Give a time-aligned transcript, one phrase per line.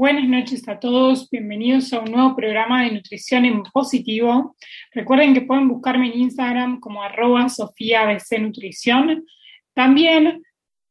[0.00, 4.56] Buenas noches a todos, bienvenidos a un nuevo programa de nutrición en positivo.
[4.94, 7.46] Recuerden que pueden buscarme en Instagram como arroba
[8.38, 9.26] Nutrición.
[9.74, 10.42] También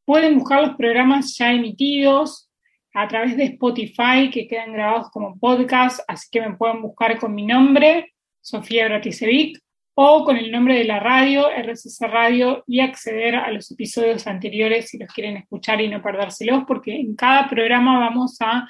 [0.05, 2.51] pueden buscar los programas ya emitidos
[2.93, 7.33] a través de Spotify que quedan grabados como podcast, así que me pueden buscar con
[7.33, 9.57] mi nombre, Sofía Bratisevic,
[9.95, 14.89] o con el nombre de la radio, RCC Radio, y acceder a los episodios anteriores
[14.89, 18.67] si los quieren escuchar y no perdérselos, porque en cada programa vamos a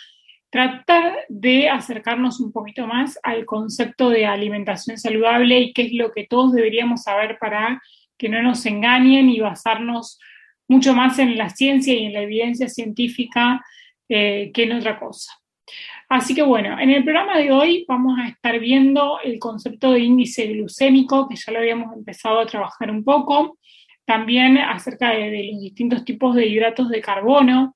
[0.49, 6.11] tratar de acercarnos un poquito más al concepto de alimentación saludable y qué es lo
[6.11, 7.81] que todos deberíamos saber para
[8.17, 10.19] que no nos engañen y basarnos
[10.67, 13.63] mucho más en la ciencia y en la evidencia científica
[14.07, 15.31] eh, que en otra cosa.
[16.09, 19.99] Así que bueno, en el programa de hoy vamos a estar viendo el concepto de
[19.99, 23.59] índice glucémico, que ya lo habíamos empezado a trabajar un poco,
[24.05, 27.75] también acerca de los distintos tipos de hidratos de carbono,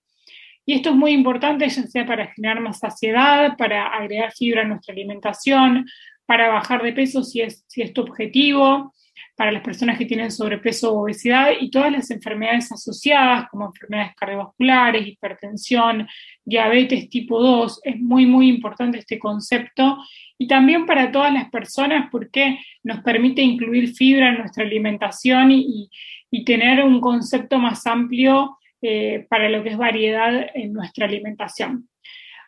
[0.66, 4.66] y esto es muy importante, ya sea para generar más saciedad, para agregar fibra a
[4.66, 5.86] nuestra alimentación,
[6.26, 8.94] para bajar de peso si es, si es tu objetivo,
[9.36, 14.16] para las personas que tienen sobrepeso o obesidad y todas las enfermedades asociadas, como enfermedades
[14.16, 16.08] cardiovasculares, hipertensión,
[16.46, 17.82] diabetes tipo 2.
[17.84, 19.98] Es muy, muy importante este concepto.
[20.38, 25.90] Y también para todas las personas porque nos permite incluir fibra en nuestra alimentación y,
[26.30, 31.88] y tener un concepto más amplio eh, para lo que es variedad en nuestra alimentación.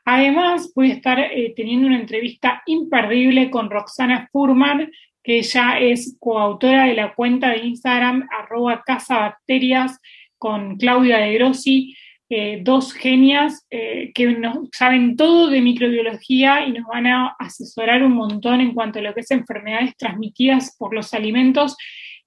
[0.04, 4.92] Además, voy a estar eh, teniendo una entrevista imperdible con Roxana Furman,
[5.24, 9.98] que ella es coautora de la cuenta de Instagram arroba casabacterias
[10.38, 11.96] con Claudia de Grossi,
[12.28, 18.12] eh, dos genias que nos saben todo de microbiología y nos van a asesorar un
[18.12, 21.78] montón en cuanto a lo que es enfermedades transmitidas por los alimentos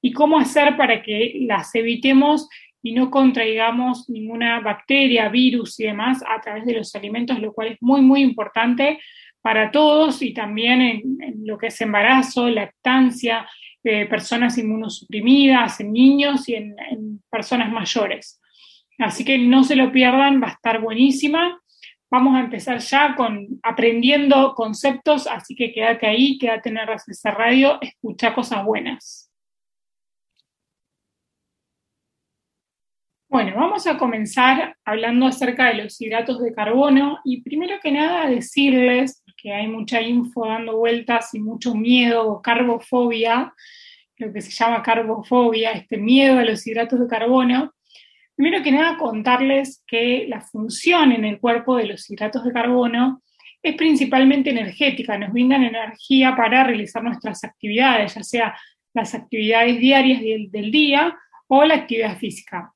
[0.01, 2.49] y cómo hacer para que las evitemos
[2.89, 7.69] y no contraigamos ninguna bacteria, virus y demás a través de los alimentos, lo cual
[7.69, 8.99] es muy, muy importante
[9.43, 13.47] para todos y también en, lo que es embarazo, lactancia,
[13.85, 16.75] eh, personas inmunosuprimidas, en niños y en,
[17.31, 18.41] personas mayores.
[18.99, 21.61] Así que no se lo pierdan, va a estar buenísima.
[22.11, 27.79] Vamos a empezar ya con aprendiendo conceptos, así que quédate ahí, quédate en RCC Radio,
[27.83, 29.28] escucha cosas buenas.
[33.39, 38.29] Bueno, vamos a comenzar hablando acerca de los hidratos de carbono y primero que nada
[38.29, 43.55] decirles que hay mucha info dando vueltas y mucho miedo o carbofobia,
[44.17, 47.75] lo que se llama carbofobia, este miedo a los hidratos de carbono.
[48.35, 53.23] Primero que nada contarles que la función en el cuerpo de los hidratos de carbono
[53.63, 58.59] es principalmente energética, nos brindan energía para realizar nuestras actividades, ya sea
[58.95, 61.17] las actividades diarias del, del día
[61.47, 62.75] o la actividad física.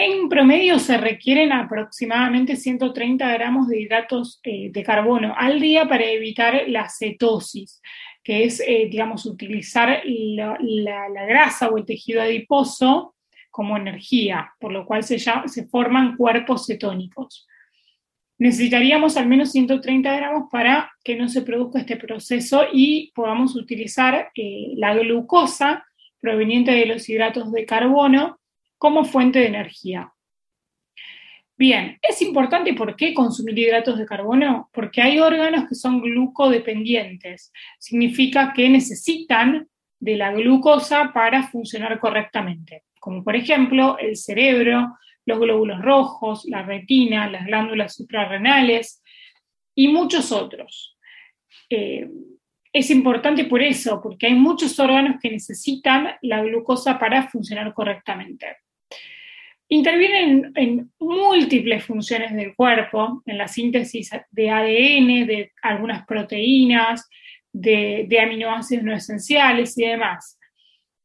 [0.00, 6.04] En promedio se requieren aproximadamente 130 gramos de hidratos eh, de carbono al día para
[6.04, 7.82] evitar la cetosis,
[8.22, 13.16] que es, eh, digamos, utilizar la, grasa o el tejido adiposo
[13.50, 17.48] como energía, por lo cual se, se forman cuerpos cetónicos.
[18.38, 24.30] Necesitaríamos al menos 130 gramos para que no se produzca este proceso y podamos utilizar
[24.36, 25.84] eh, la glucosa
[26.20, 28.38] proveniente de los hidratos de carbono
[28.78, 30.12] como fuente de energía.
[31.58, 37.52] Bien, es importante por qué consumir hidratos de carbono, porque hay órganos que son glucodependientes.
[37.80, 39.68] Significa que necesitan
[39.98, 44.96] de la glucosa para funcionar correctamente, como por ejemplo el cerebro,
[45.26, 49.02] los glóbulos rojos, la retina, las glándulas suprarrenales
[49.74, 50.96] y muchos otros.
[51.68, 52.08] Eh,
[52.72, 58.58] es importante por eso, porque hay muchos órganos que necesitan la glucosa para funcionar correctamente.
[59.70, 67.08] Intervienen en múltiples funciones del cuerpo, en la síntesis de ADN, de algunas proteínas,
[67.52, 70.38] de, aminoácidos no esenciales y demás.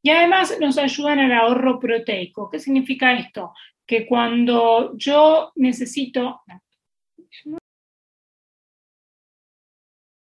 [0.01, 2.49] Y además nos ayudan al ahorro proteico.
[2.49, 3.53] ¿Qué significa esto?
[3.85, 6.41] Que cuando yo necesito...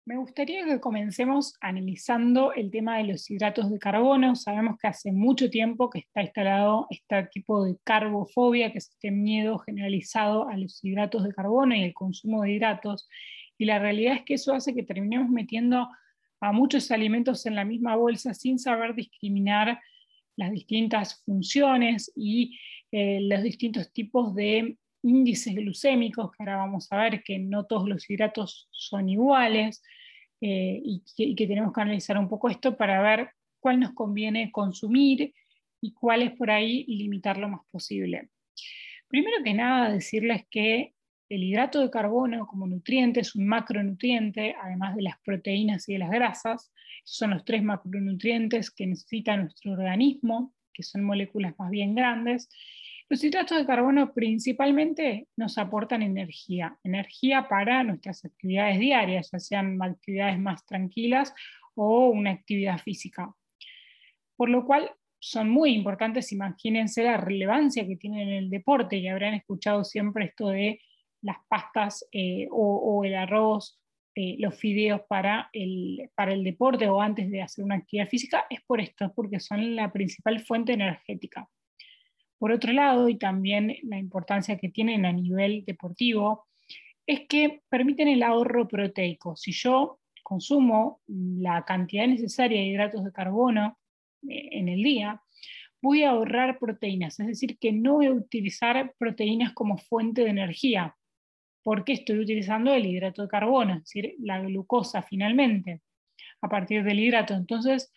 [0.06, 4.37] Me gustaría que comencemos analizando el tema de los hidratos de carbono.
[4.37, 9.11] Sabemos que hace mucho tiempo que está instalado este tipo de carbofobia, que es este
[9.11, 13.09] miedo generalizado a los hidratos de carbono y el consumo de hidratos.
[13.56, 15.89] Y la realidad es que eso hace que terminemos metiendo
[16.41, 19.81] a muchos alimentos en la misma bolsa sin saber discriminar
[20.37, 22.59] las distintas funciones y
[22.93, 27.89] eh, los distintos tipos de índices glucémicos, que ahora vamos a ver que no todos
[27.89, 29.83] los hidratos son iguales
[30.41, 31.03] eh, y,
[31.37, 33.31] que, tenemos que analizar un poco esto para ver
[33.61, 35.33] cuál nos conviene consumir
[35.81, 38.31] y cuál es por ahí limitar lo más posible.
[39.09, 40.95] Primero que nada, decirles que
[41.29, 45.99] el hidrato de carbono como nutriente es un macronutriente, además de las proteínas y de
[45.99, 46.73] las grasas.
[47.05, 52.49] Esos son los tres macronutrientes que necesita nuestro organismo, que son moléculas más bien grandes.
[53.11, 59.81] Los hidratos de carbono principalmente nos aportan energía, energía para nuestras actividades diarias, ya sean
[59.83, 61.35] actividades más tranquilas
[61.75, 63.35] o una actividad física.
[64.37, 69.09] Por lo cual son muy importantes, imagínense la relevancia que tienen en el deporte y
[69.09, 70.81] habrán escuchado siempre esto de
[71.23, 73.81] las pastas eh, o, el arroz,
[74.15, 78.47] eh, los fideos para el, para el deporte o antes de hacer una actividad física,
[78.49, 81.49] es por esto, porque son la principal fuente energética.
[82.38, 86.46] Por otro lado, y también la importancia que tienen a nivel deportivo,
[87.06, 89.36] es que permiten el ahorro proteico.
[89.36, 93.78] Si yo consumo la cantidad necesaria de hidratos de carbono
[94.28, 95.20] eh, en el día,
[95.82, 100.31] voy a ahorrar proteínas, es decir, que no voy a utilizar proteínas como fuente de
[100.31, 100.96] energía,
[101.62, 105.82] porque estoy utilizando el hidrato de carbono, es decir, la glucosa finalmente,
[106.40, 107.34] a partir del hidrato.
[107.34, 107.92] Entonces,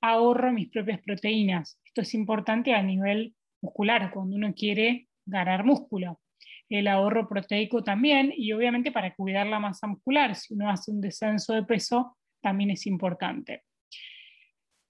[0.00, 1.80] ahorro mis propias proteínas.
[1.84, 6.20] Esto es importante a nivel muscular, cuando uno quiere ganar músculo.
[6.68, 11.00] El ahorro proteico también, y obviamente para cuidar la masa muscular, si uno hace un
[11.00, 13.62] descenso de peso, también es importante.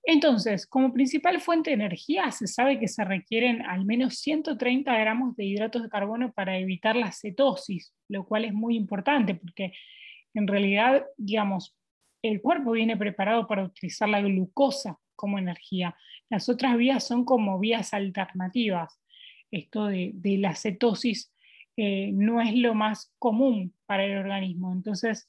[0.09, 5.35] Entonces, como principal fuente de energía, se sabe que se requieren al menos 130 gramos
[5.35, 9.73] de hidratos de carbono para evitar la cetosis, lo cual es muy importante porque
[10.33, 11.75] en realidad, digamos,
[12.23, 15.97] el cuerpo viene preparado para utilizar la glucosa como energía.
[16.29, 19.01] Las otras vías son como vías alternativas.
[19.51, 21.33] Esto de, la cetosis
[21.77, 24.73] eh, no es lo más común para el organismo.
[24.73, 25.29] Entonces,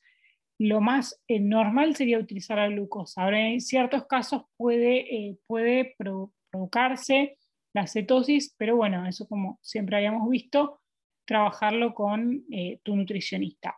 [0.58, 3.24] lo más eh, normal sería utilizar la glucosa.
[3.24, 7.38] Ahora, en ciertos casos puede, eh, puede provocarse
[7.74, 10.82] la cetosis, pero bueno, eso como siempre habíamos visto,
[11.26, 12.46] trabajarlo con
[12.84, 13.76] tu nutricionista.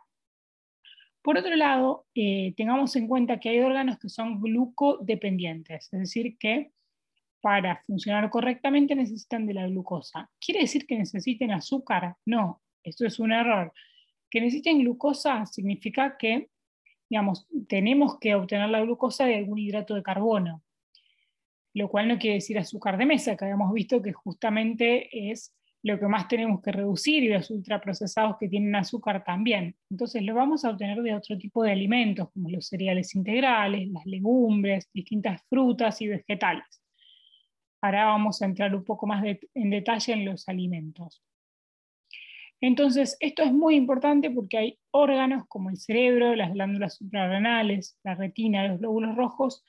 [1.20, 6.70] Por otro lado, tengamos en cuenta que hay órganos que son glucodependientes, es decir, que
[7.40, 10.30] para funcionar correctamente necesitan de la glucosa.
[10.40, 12.16] ¿Quiere decir que necesiten azúcar?
[12.26, 13.72] No, esto es un error.
[14.28, 16.50] Que necesiten glucosa significa que
[17.10, 20.62] digamos, tenemos que obtener la glucosa de algún hidrato de carbono,
[21.74, 25.52] lo cual no quiere decir azúcar de mesa, que habíamos visto que justamente es
[25.82, 29.74] lo que más tenemos que reducir y los ultraprocesados que tienen azúcar también.
[29.90, 34.06] Entonces lo vamos a obtener de otro tipo de alimentos, como los cereales integrales, las
[34.06, 36.79] legumbres, distintas frutas y vegetales.
[37.80, 39.24] Ahora vamos a entrar un poco más
[39.54, 41.22] en detalle en los alimentos.
[42.60, 48.14] Entonces, esto es muy importante porque hay órganos como el cerebro, las glándulas suprarrenales, la
[48.14, 49.64] retina, los glóbulos rojos,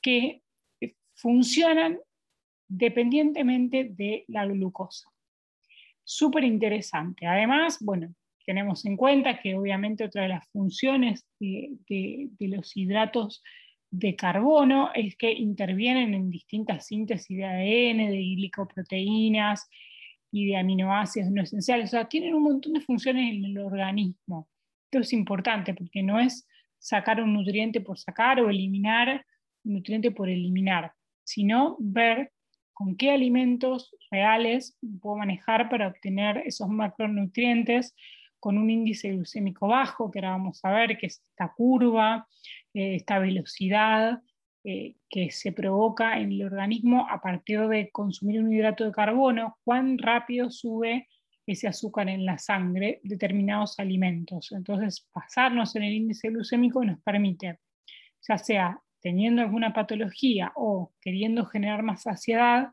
[0.00, 0.42] que
[0.80, 1.98] eh, funcionan
[2.68, 5.10] dependientemente de la glucosa.
[6.04, 7.26] Súper interesante.
[7.26, 8.14] Además, bueno,
[8.46, 13.42] tenemos en cuenta que obviamente otra de las funciones de, de, los hidratos
[13.92, 19.68] de carbono es que intervienen en distintas síntesis de ADN, de glicoproteínas,
[20.32, 21.90] y de aminoácidos no esenciales.
[21.90, 24.48] O sea, tienen un montón de funciones en el organismo.
[24.86, 26.48] Esto es importante porque no es
[26.78, 29.24] sacar un nutriente por sacar o eliminar
[29.64, 30.92] un nutriente por eliminar,
[31.22, 32.32] sino ver
[32.72, 37.94] con qué alimentos reales puedo manejar para obtener esos macronutrientes
[38.40, 42.26] con un índice glucémico bajo, que ahora vamos a ver, que es esta curva,
[42.74, 44.22] eh, esta velocidad,
[44.64, 49.58] eh, que se provoca en el organismo a partir de consumir un hidrato de carbono,
[49.64, 51.08] cuán rápido sube
[51.46, 54.52] ese azúcar en la sangre determinados alimentos.
[54.52, 57.58] Entonces, pasarnos en el índice glucémico nos permite,
[58.28, 62.70] ya sea teniendo alguna patología o queriendo generar más saciedad,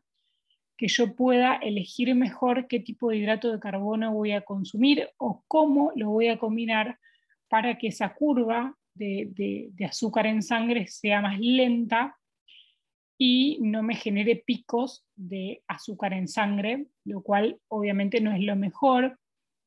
[0.76, 5.42] que yo pueda elegir mejor qué tipo de hidrato de carbono voy a consumir o
[5.48, 6.98] cómo lo voy a combinar
[7.48, 12.16] para que esa curva de, azúcar en sangre sea más lenta
[13.18, 18.56] y no me genere picos de azúcar en sangre, lo cual obviamente no es lo
[18.56, 19.18] mejor,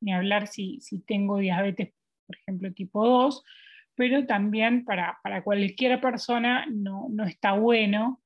[0.02, 1.94] ni hablar si, tengo diabetes,
[2.26, 3.44] por ejemplo, tipo 2,
[3.96, 8.22] pero también para, cualquier persona no, está bueno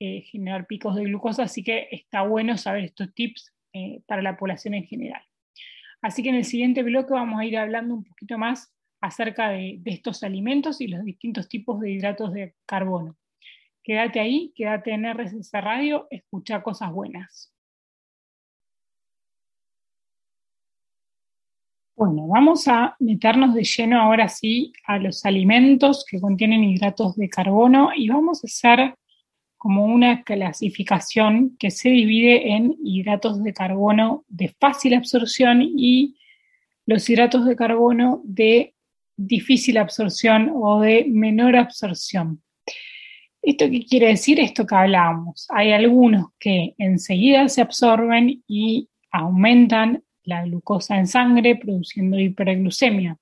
[0.00, 4.36] eh, generar picos de glucosa, así que está bueno saber estos tips eh, para la
[4.36, 5.22] población en general.
[6.00, 9.80] Así que en el siguiente bloque vamos a ir hablando un poquito más acerca de,
[9.84, 13.16] estos alimentos y los distintos tipos de hidratos de carbono.
[13.82, 17.52] Quédate ahí, quédate en RSS Radio, escucha cosas buenas.
[21.96, 27.28] Bueno, vamos a meternos de lleno ahora sí a los alimentos que contienen hidratos de
[27.28, 28.94] carbono y vamos a hacer
[29.58, 36.16] como una clasificación que se divide en hidratos de carbono de fácil absorción y
[36.86, 38.74] los hidratos de carbono de
[39.26, 42.42] difícil absorción o de menor absorción.
[43.42, 44.38] ¿Esto qué quiere decir?
[44.38, 45.46] Esto que hablábamos.
[45.50, 53.18] Hay algunos que enseguida se absorben y aumentan la glucosa en sangre produciendo hiperglucemia.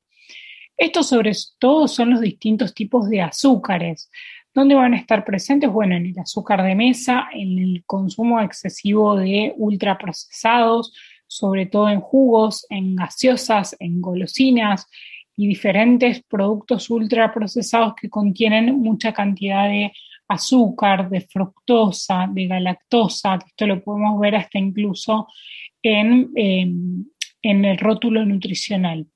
[0.76, 4.10] Estos sobre todo son los distintos tipos de azúcares.
[4.52, 5.70] ¿Dónde van a estar presentes?
[5.70, 10.92] Bueno, en el azúcar de mesa, en el consumo excesivo de ultraprocesados,
[11.26, 14.86] sobre todo en jugos, en gaseosas, en golosinas
[15.40, 19.90] y diferentes productos ultraprocesados que contienen mucha cantidad de
[20.28, 25.28] azúcar, de fructosa, de galactosa, esto lo podemos ver hasta incluso
[25.82, 27.06] en, em,
[27.40, 29.06] en el rótulo nutricional.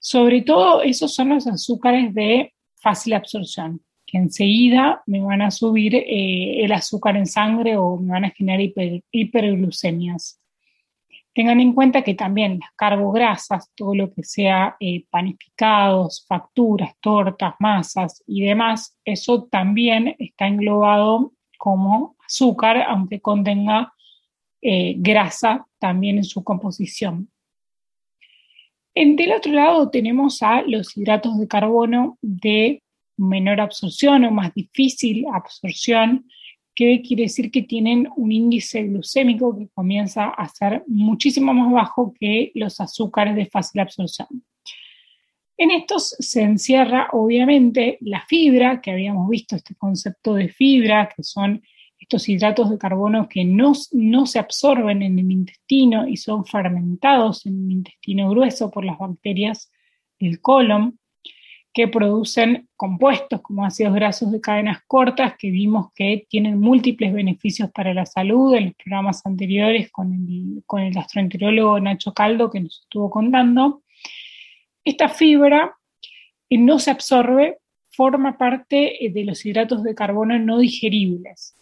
[0.00, 5.94] Sobre todo esos son los azúcares de fácil absorción que enseguida me van a subir
[5.94, 8.60] eh, el azúcar en sangre o me van a generar
[9.12, 10.41] hiperglucemias.
[11.34, 17.54] Tengan en cuenta que también las carbograsas, todo lo que sea eh, panificados, facturas, tortas,
[17.58, 23.94] masas y demás, eso también está englobado como azúcar, aunque contenga
[24.60, 27.28] eh, grasa también en su composición.
[28.94, 32.82] En, del otro lado tenemos a los hidratos de carbono de
[33.16, 36.26] menor absorción o más difícil absorción,
[36.74, 42.14] que quiere decir que tienen un índice glucémico que comienza a ser muchísimo más bajo
[42.18, 44.28] que los azúcares de fácil absorción.
[45.56, 51.22] En estos se encierra obviamente la fibra, que habíamos visto este concepto de fibra, que
[51.22, 51.62] son
[51.98, 57.46] estos hidratos de carbono que no, no se absorben en el intestino y son fermentados
[57.46, 59.70] en el intestino grueso por las bacterias
[60.18, 60.98] del colon
[61.72, 67.70] que producen compuestos como ácidos grasos de cadenas cortas, que vimos que tienen múltiples beneficios
[67.70, 73.08] para la salud en los programas anteriores con el, gastroenterólogo Nacho Caldo que nos estuvo
[73.08, 73.82] contando.
[74.84, 75.74] Esta fibra
[76.50, 77.58] no se absorbe,
[77.90, 81.56] forma parte eh, de los hidratos de carbono no digeribles.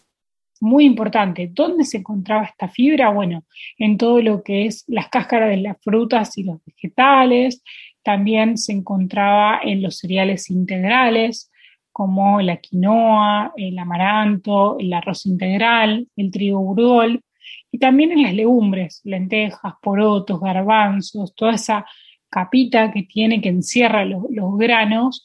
[0.61, 3.11] Muy importante, ¿dónde se encontraba esta fibra?
[3.11, 3.45] Bueno,
[3.79, 7.63] en todo lo que es las cáscaras de las frutas y los vegetales,
[8.03, 11.51] también se encontraba en los cereales integrales,
[11.93, 17.23] como la quinoa, el amaranto, el arroz integral, el trigo burgol,
[17.71, 21.85] y también en las legumbres, lentejas, porotos, garbanzos, toda esa
[22.29, 24.25] capita que tiene, que encierra los,
[24.57, 25.25] granos,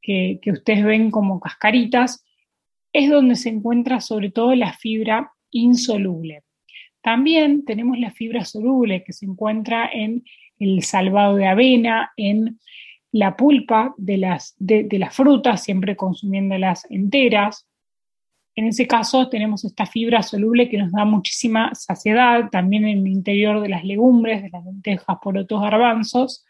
[0.00, 2.24] que, que ustedes ven como cascaritas,
[2.92, 6.42] es donde se encuentra sobre todo la fibra insoluble.
[7.02, 10.24] También tenemos la fibra soluble que se encuentra en
[10.58, 12.58] el salvado de avena, en
[13.12, 17.68] la pulpa de las, de, las frutas, siempre consumiéndolas enteras.
[18.56, 23.08] En ese caso tenemos esta fibra soluble que nos da muchísima saciedad, también en el
[23.08, 26.44] interior de las legumbres, de las lentejas, porotos, garbanzos.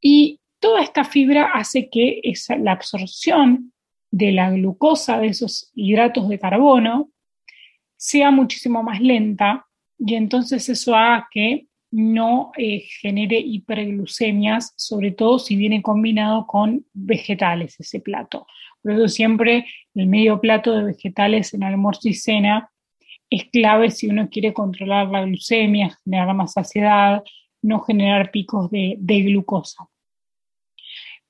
[0.00, 3.72] Y toda esta fibra hace que esa, la absorción
[4.10, 7.10] de la glucosa, de esos hidratos de carbono,
[7.96, 9.66] sea muchísimo más lenta
[9.98, 11.66] y entonces eso haga que
[11.96, 18.46] no eh, genere hiperglucemias, sobre todo si viene combinado con vegetales ese plato.
[18.82, 22.70] Por eso siempre el medio plato de vegetales en almuerzo y cena
[23.30, 27.24] es clave si uno quiere controlar la glucemia, generar más saciedad,
[27.62, 29.88] no generar picos de, de glucosa.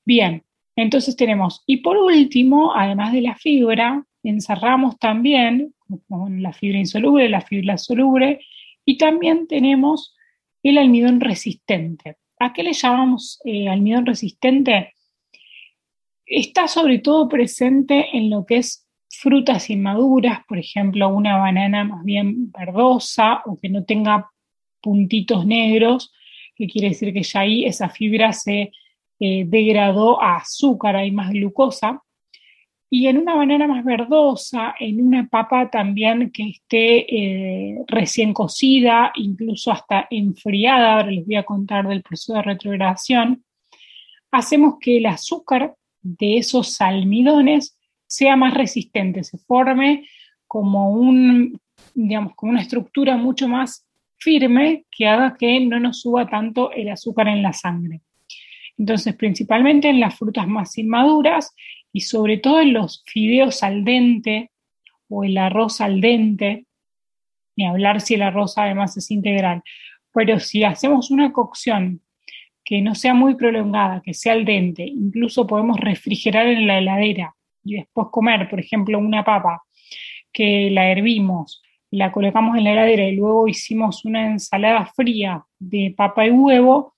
[0.05, 0.43] Bien,
[0.75, 5.73] entonces tenemos, y por último, además de la fibra, encerramos también
[6.09, 8.41] con la fibra insoluble, la fibra soluble,
[8.85, 10.16] y también tenemos
[10.69, 12.17] el almidón resistente.
[12.39, 14.95] ¿A qué le llamamos eh, almidón resistente?
[16.25, 22.05] Está sobre todo presente en lo que es frutas inmaduras, por ejemplo, una banana más
[22.05, 24.31] bien verdosa o que no tenga
[24.83, 26.13] puntitos negros,
[26.55, 28.73] que quiere decir que ya ahí esa fibra se
[29.19, 32.03] eh, degradó a azúcar, hay más glucosa.
[32.89, 39.13] Y en una banana más verdosa, en una papa también que esté eh, recién cocida,
[39.17, 43.45] incluso hasta enfriada, ahora les voy a contar del proceso de retrogradación,
[44.31, 47.77] hacemos que el azúcar de esos almidones
[48.07, 50.07] sea más resistente, se forme
[50.47, 51.61] como un,
[51.95, 53.85] digamos, como una estructura mucho más
[54.17, 58.01] firme que haga que no nos suba tanto el azúcar en la sangre.
[58.79, 61.55] Entonces, principalmente en las frutas más inmaduras
[61.97, 64.51] y sobre todo en los fideos al dente
[65.09, 66.67] o el arroz al dente,
[67.57, 69.63] ni hablar si el arroz además es integral,
[70.13, 72.03] pero si hacemos una cocción
[72.63, 77.35] que no sea muy prolongada, que sea al dente, incluso podemos refrigerar en la heladera
[77.65, 79.63] y después comer, por ejemplo, una papa
[80.31, 85.95] que la hervimos, la colocamos en la heladera y luego hicimos una ensalada fría de
[85.97, 86.95] papa y huevo,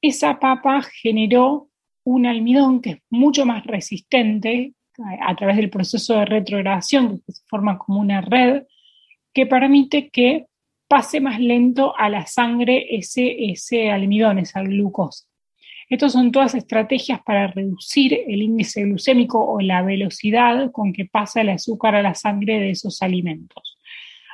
[0.00, 1.69] esa papa generó
[2.04, 4.74] un almidón que es mucho más resistente
[5.20, 8.64] a, través del proceso de retrogradación, que se forma como una red,
[9.32, 10.46] que permite que
[10.88, 15.26] pase más lento a la sangre ese, ese almidón, esa glucosa.
[15.88, 21.40] Estas son todas estrategias para reducir el índice glucémico o la velocidad con que pasa
[21.40, 23.76] el azúcar a la sangre de esos alimentos.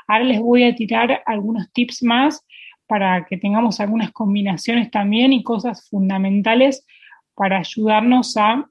[0.06, 2.44] Ahora les voy a tirar algunos tips más
[2.87, 6.87] para que tengamos algunas combinaciones también y cosas fundamentales
[7.37, 8.69] para ayudarnos a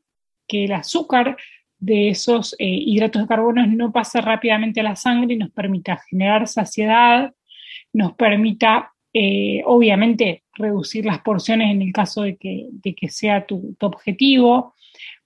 [0.48, 1.38] que el azúcar
[1.78, 6.02] de esos eh, hidratos de carbono no pase rápidamente a la sangre y nos permita
[6.10, 7.34] generar saciedad,
[7.94, 13.86] nos permita eh, obviamente reducir las porciones en el caso de que, sea tu, tu,
[13.86, 14.74] objetivo,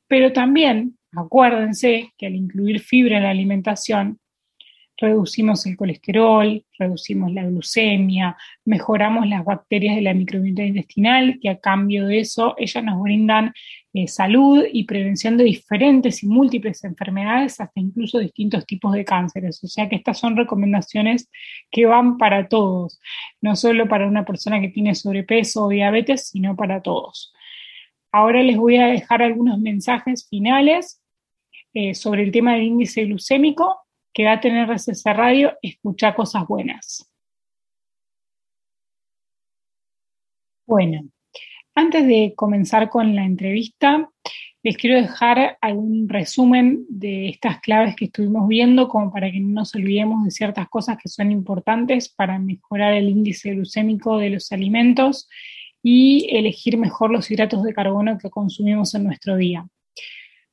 [0.07, 4.19] pero también acuérdense que al incluir fibra en la alimentación,
[4.99, 11.59] reducimos el colesterol, reducimos la glucemia, mejoramos las bacterias de la microbiota intestinal, que a
[11.59, 13.53] cambio de eso ellas nos brindan
[13.93, 19.63] eh, salud y prevención de diferentes y múltiples enfermedades, hasta incluso distintos tipos de cánceres.
[19.63, 21.29] O sea que estas son recomendaciones
[21.71, 22.99] que van para todos,
[23.41, 27.33] no solo para una persona que tiene sobrepeso o diabetes, sino para todos.
[28.11, 31.01] Ahora les voy a dejar algunos mensajes finales
[31.73, 33.77] eh, sobre el tema del índice glucémico
[34.13, 37.09] que va a tener RCC Radio, escucha cosas buenas.
[40.65, 41.01] Bueno,
[41.75, 44.09] antes de comenzar con la entrevista,
[44.61, 49.61] les quiero dejar algún resumen de estas claves que estuvimos viendo, como para que no
[49.61, 54.51] nos olvidemos de ciertas cosas que son importantes para mejorar el índice glucémico de los
[54.51, 55.29] alimentos
[55.81, 59.65] y elegir mejor los hidratos de carbono que consumimos en nuestro día.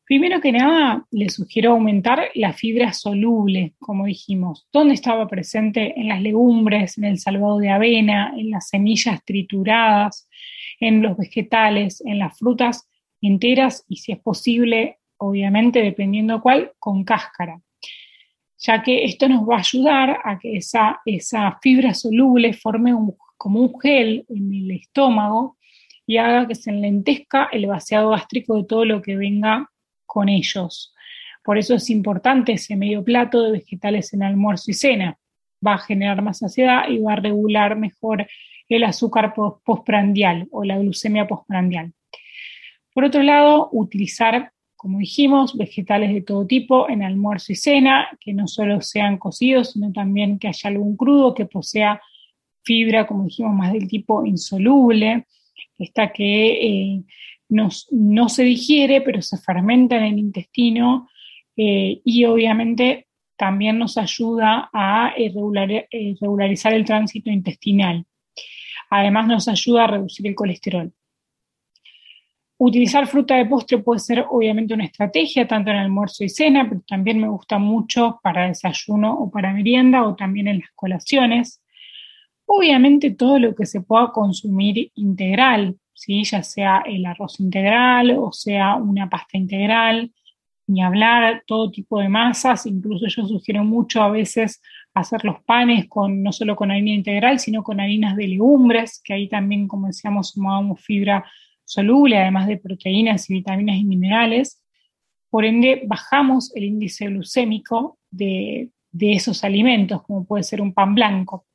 [0.06, 4.68] Primero que nada, les sugiero aumentar la fibra soluble, como dijimos.
[4.72, 5.98] ¿Dónde estaba presente?
[5.98, 10.28] En las legumbres, en el salvado de avena, en las semillas trituradas,
[10.78, 12.88] en los vegetales, en las frutas
[13.20, 17.60] enteras y si es posible, obviamente, dependiendo cuál, con cáscara.
[18.58, 22.92] Ya que esto nos va a ayudar a que esa, esa fibra soluble forme
[23.36, 25.56] como un gel en el estómago
[26.06, 29.68] y haga que se enlentezca el vaciado gástrico de todo lo que venga
[30.16, 30.94] con ellos.
[31.44, 35.18] Por eso es importante ese medio plato de vegetales en almuerzo y cena.
[35.64, 38.26] Va a generar más saciedad y va a regular mejor
[38.66, 41.92] el azúcar postprandial o la glucemia postprandial.
[42.94, 48.32] Por otro lado, utilizar, como dijimos, vegetales de todo tipo en almuerzo y cena, que
[48.32, 52.00] no solo sean cocidos, sino también que haya algún crudo que posea
[52.62, 55.26] fibra, como dijimos, más del tipo insoluble,
[55.78, 57.02] esta que eh,
[57.48, 61.08] no, se digiere, pero se fermenta en el intestino
[61.56, 63.06] eh, y obviamente
[63.36, 65.32] también nos ayuda a eh,
[66.20, 68.04] regularizar el tránsito intestinal.
[68.90, 70.92] Además nos ayuda a reducir el colesterol.
[72.58, 76.80] Utilizar fruta de postre puede ser obviamente una estrategia, tanto en almuerzo y cena, pero
[76.88, 81.62] también me gusta mucho para desayuno o para merienda o también en las colaciones.
[82.46, 88.76] Obviamente todo lo que se pueda consumir integral, ya sea el arroz integral o sea
[88.76, 90.12] una pasta integral,
[90.66, 94.60] ni hablar todo tipo de masas, incluso yo sugiero mucho a veces
[94.94, 99.14] hacer los panes con, no solo con harina integral, sino con harinas de legumbres, que
[99.14, 101.24] ahí también, como decíamos, sumamos fibra
[101.64, 104.62] soluble, además de proteínas y vitaminas y minerales.
[105.30, 110.94] Por ende, bajamos el índice glucémico de, de esos alimentos, como puede ser un pan
[110.94, 111.46] blanco.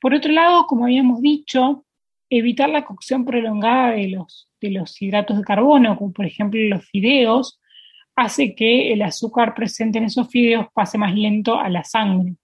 [0.00, 1.85] Por otro lado, como habíamos dicho,
[2.30, 6.84] evitar la cocción prolongada de los, de los hidratos de carbono, como por ejemplo los
[6.86, 7.60] fideos,
[8.14, 12.36] hace que el azúcar presente en esos fideos pase más lento a la sangre.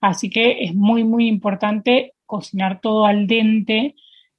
[0.00, 3.94] Así que es muy, muy importante cocinar todo al dente,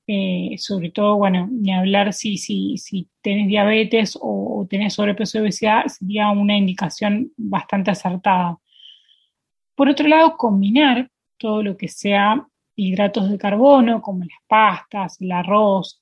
[0.08, 5.38] eh, sobre todo, bueno, ni hablar si, si, si tenés diabetes o, o tenés sobrepeso
[5.38, 8.58] y obesidad, sería una indicación bastante acertada.
[9.76, 12.48] Por otro lado, combinar todo lo que sea
[12.78, 16.02] hidratos de carbono, como las pastas, el arroz,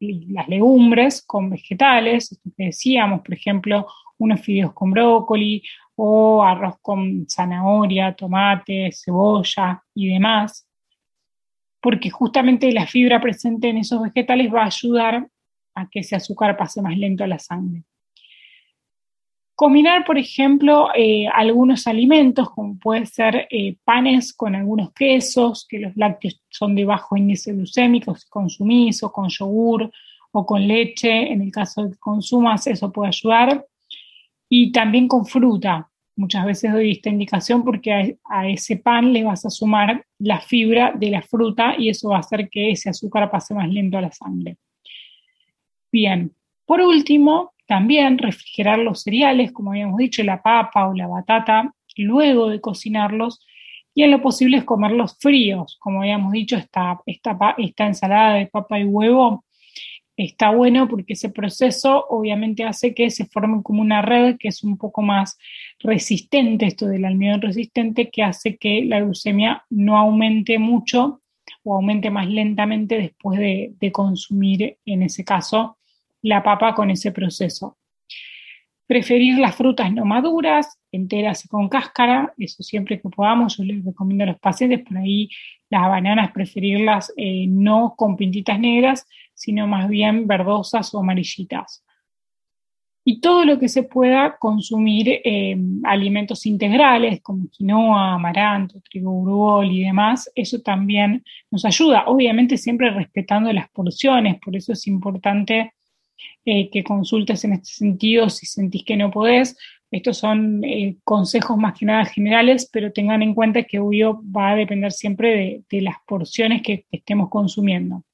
[0.00, 3.86] las legumbres con vegetales, que decíamos, por ejemplo,
[4.18, 5.62] unos fideos con brócoli
[5.96, 10.66] o arroz con zanahoria, tomate, cebolla y demás,
[11.80, 15.28] porque justamente la fibra presente en esos vegetales va a ayudar
[15.74, 17.84] a que ese azúcar pase más lento a la sangre.
[19.54, 25.78] Combinar, por ejemplo, eh, algunos alimentos, como puede ser eh, panes con algunos quesos, que
[25.78, 29.90] los lácteos son de bajo índice glucémico, si consumís, o con yogur
[30.32, 33.64] o con leche, en el caso de que consumas, eso puede ayudar.
[34.48, 39.44] Y también con fruta, Muchas veces doy esta indicación porque a, ese pan le vas
[39.44, 43.30] a sumar la fibra de la fruta y eso va a hacer que ese azúcar
[43.30, 44.56] pase más lento a la sangre.
[45.90, 46.32] Bien,
[46.66, 52.48] por último, también refrigerar los cereales, como habíamos dicho, la papa o la batata, luego
[52.48, 53.40] de cocinarlos
[53.94, 55.76] y en lo posible es comerlos fríos.
[55.80, 59.44] Como habíamos dicho, esta, esta, esta ensalada de papa y huevo
[60.16, 64.62] está bueno porque ese proceso obviamente hace que se forme como una red que es
[64.62, 65.38] un poco más
[65.80, 71.20] resistente, esto del almidón resistente, que hace que la glucemia no aumente mucho
[71.62, 75.78] o aumente más lentamente después de, de consumir, en ese caso,
[76.24, 77.76] la papa con ese proceso.
[78.86, 83.84] Preferir las frutas no maduras, enteras y con cáscara, eso siempre que podamos, yo les
[83.84, 85.28] recomiendo a los pacientes, por ahí
[85.70, 91.84] las bananas preferirlas eh, no con pintitas negras, sino más bien verdosas o amarillitas.
[93.06, 99.70] Y todo lo que se pueda consumir eh, alimentos integrales como quinoa, amaranto, trigo urugol
[99.70, 105.73] y demás, eso también nos ayuda, obviamente siempre respetando las porciones, por eso es importante
[106.44, 109.56] eh, que consultes en este sentido si sentís que no podés.
[109.90, 114.50] Estos son eh, consejos más que nada generales, pero tengan en cuenta que obvio va
[114.50, 118.04] a depender siempre de, las porciones que estemos consumiendo.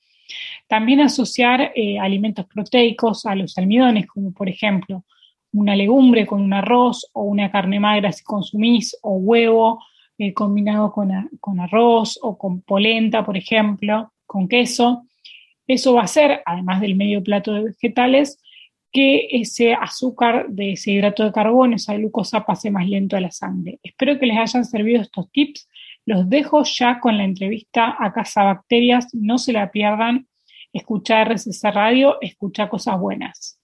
[0.68, 5.04] También asociar eh, alimentos proteicos a los almidones, como por ejemplo
[5.52, 9.80] una legumbre con un arroz o una carne magra si consumís, o huevo
[10.34, 11.10] combinado con,
[11.40, 15.06] con arroz o con polenta, por ejemplo, con queso.
[15.70, 18.42] Eso va a hacer, además del medio plato de vegetales,
[18.90, 23.30] que ese azúcar de ese hidrato de carbono, esa glucosa, pase más lento a la
[23.30, 23.78] sangre.
[23.84, 25.68] Espero que les hayan servido estos tips.
[26.06, 29.14] Los dejo ya con la entrevista a Casa Bacterias.
[29.14, 30.26] No se la pierdan.
[30.72, 33.59] Escucha RCC Radio, escucha cosas buenas.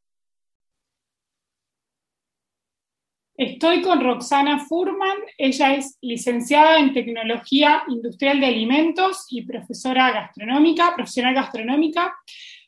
[3.38, 10.94] Estoy con Roxana Furman, ella es licenciada en Tecnología Industrial de Alimentos y profesora gastronómica,
[10.94, 12.16] profesional gastronómica,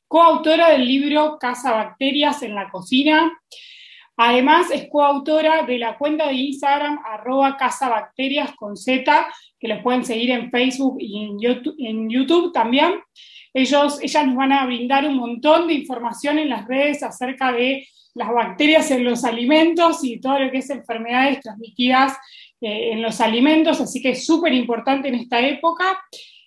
[0.06, 3.32] coautora del libro Casa Bacterias en la Cocina.
[4.18, 9.26] Además, es coautora de la cuenta de Instagram arroba Casa Bacterias con Z,
[9.58, 13.00] que los pueden seguir en Facebook y en YouTube, en YouTube también.
[13.54, 17.88] Ellos, ellas nos van a brindar un montón de información en las redes acerca de
[18.14, 22.16] las bacterias en los alimentos y todo lo que es enfermedades transmitidas
[22.60, 25.98] eh, en los alimentos, así que es súper importante en esta época.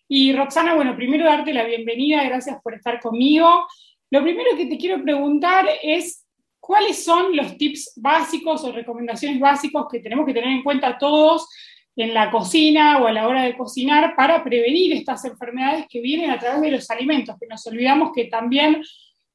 [0.08, 3.66] Y Roxana, bueno, primero darte la bienvenida, gracias por estar conmigo.
[4.10, 6.26] Lo primero que te quiero preguntar es,
[6.60, 11.48] ¿cuáles son los tips básicos o recomendaciones básicos que tenemos que tener en cuenta todos
[11.96, 16.30] en la cocina o a la hora de cocinar para prevenir estas enfermedades que vienen
[16.30, 17.38] a través de los alimentos?
[17.40, 18.82] Que nos olvidamos que también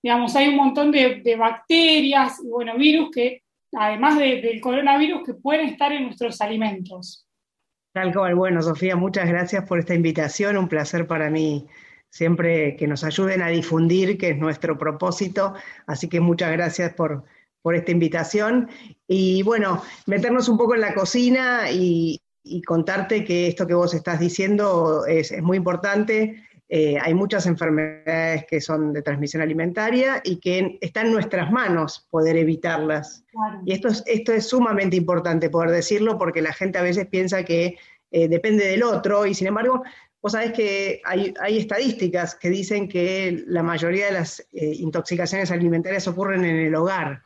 [0.07, 3.42] digamos, hay un montón de, bacterias y, bueno, virus que,
[3.73, 7.27] además del coronavirus, que pueden estar en nuestros alimentos.
[7.92, 11.66] Tal cual, bueno, Sofía, muchas gracias por esta invitación, un placer para mí
[12.09, 15.55] siempre que nos ayuden a difundir, que es nuestro propósito,
[15.88, 17.25] así que muchas gracias por,
[17.61, 18.69] por esta invitación.
[19.09, 22.23] Y bueno, meternos un poco en la cocina y,
[22.64, 26.45] contarte que esto que vos estás diciendo es, es muy importante.
[26.68, 32.09] Eh, hay muchas enfermedades que son de transmisión alimentaria y que está en nuestras manos
[32.11, 33.24] poder evitarlas.
[33.64, 37.44] Y esto es, esto es sumamente importante poder decirlo porque la gente a veces piensa
[37.44, 37.79] que
[38.11, 39.83] eh, depende del otro y sin embargo,
[40.20, 46.09] vos sabés que hay, estadísticas que dicen que la mayoría de las eh, intoxicaciones alimentarias
[46.09, 47.22] ocurren en el hogar.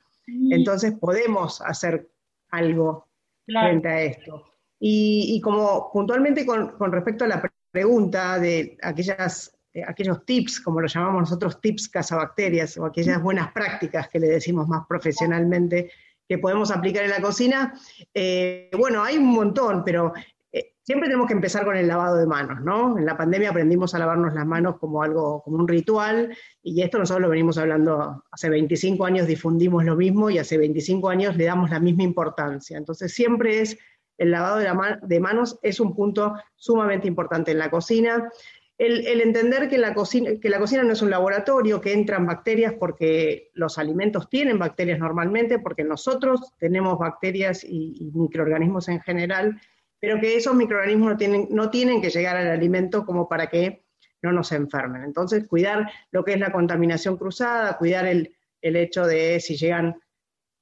[0.50, 2.08] Entonces podemos hacer
[2.50, 3.08] algo
[3.46, 4.44] frente a esto.
[4.78, 9.56] Y, como puntualmente con, con respecto a la pregunta de aquellas,
[9.86, 14.68] aquellos tips, como lo llamamos nosotros, tips cazabacterias, o aquellas buenas prácticas que le decimos
[14.68, 15.90] más profesionalmente
[16.30, 17.74] que podemos aplicar en la cocina.
[18.14, 20.12] Eh, bueno, hay un montón, pero
[20.52, 22.96] eh, siempre tenemos que empezar con el lavado de manos, ¿no?
[22.96, 26.98] En la pandemia aprendimos a lavarnos las manos como algo, como un ritual, y esto
[26.98, 31.46] nosotros lo venimos hablando hace 25 años, difundimos lo mismo, y hace 25 años le
[31.46, 32.78] damos la misma importancia.
[32.78, 33.76] Entonces siempre es
[34.20, 34.58] el lavado
[35.00, 38.30] de, manos es un punto sumamente importante en la cocina.
[38.76, 42.74] El, entender que la, cocina, que la cocina no es un laboratorio, que entran bacterias
[42.78, 49.58] porque los alimentos tienen bacterias normalmente, porque nosotros tenemos bacterias y, microorganismos en general,
[49.98, 53.84] pero que esos microorganismos no tienen, no tienen que llegar al alimento como para que
[54.20, 55.02] no nos enfermen.
[55.02, 59.98] Entonces, cuidar lo que es la contaminación cruzada, cuidar el, hecho de si llegan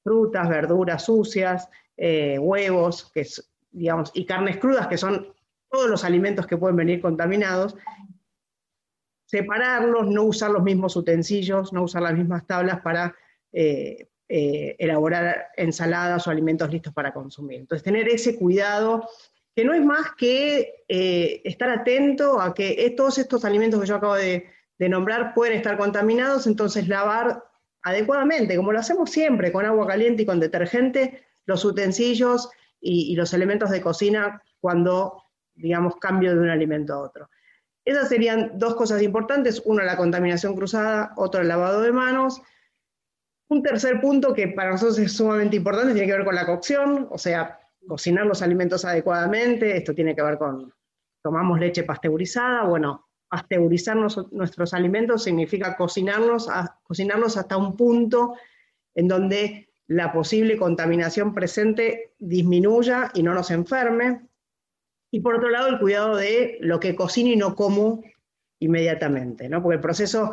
[0.01, 1.67] frutas, verduras sucias,
[1.97, 3.25] eh, huevos, que
[3.71, 5.33] digamos, y carnes crudas, que son
[5.69, 7.75] todos los alimentos que pueden venir contaminados,
[9.25, 13.15] separarlos, no usar los mismos utensilios, no usar las mismas tablas para,
[13.51, 17.61] eh, eh, elaborar ensaladas o alimentos listos para consumir.
[17.61, 19.07] Entonces, tener ese cuidado,
[19.55, 23.95] que no es más que eh, estar atento a que todos estos alimentos que yo
[23.95, 27.43] acabo de, nombrar pueden estar contaminados, entonces lavar
[27.81, 32.49] adecuadamente, como lo hacemos siempre, con agua caliente y con detergente, los utensilios
[32.81, 35.23] y, los elementos de cocina cuando,
[35.55, 37.29] digamos, cambio de un alimento a otro.
[37.85, 42.41] Esas serían dos cosas importantes, una la contaminación cruzada, otro el lavado de manos.
[43.49, 47.07] Un tercer punto que para nosotros es sumamente importante tiene que ver con la cocción,
[47.09, 50.71] o sea, cocinar los alimentos adecuadamente, esto tiene que ver con,
[51.23, 56.49] tomamos leche pasteurizada, bueno, pasteurizar nuestros alimentos significa cocinarlos,
[56.83, 58.35] cocinarlos hasta un punto
[58.95, 64.21] en donde la posible contaminación presente disminuya y no nos enferme.
[65.09, 68.03] Y por otro lado, el cuidado de lo que cocino y no como
[68.59, 69.63] inmediatamente, ¿no?
[69.63, 70.31] Porque el proceso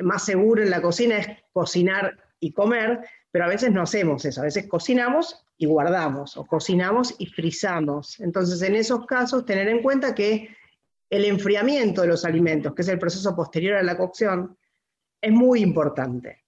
[0.00, 3.00] más seguro en la cocina es cocinar y comer,
[3.30, 8.18] pero a veces no hacemos eso, a veces cocinamos y guardamos, o cocinamos y frizamos.
[8.18, 10.48] Entonces, en esos casos, tener en cuenta que
[11.08, 14.58] el enfriamiento de los alimentos, que es el proceso posterior a la cocción,
[15.20, 16.42] es muy importante.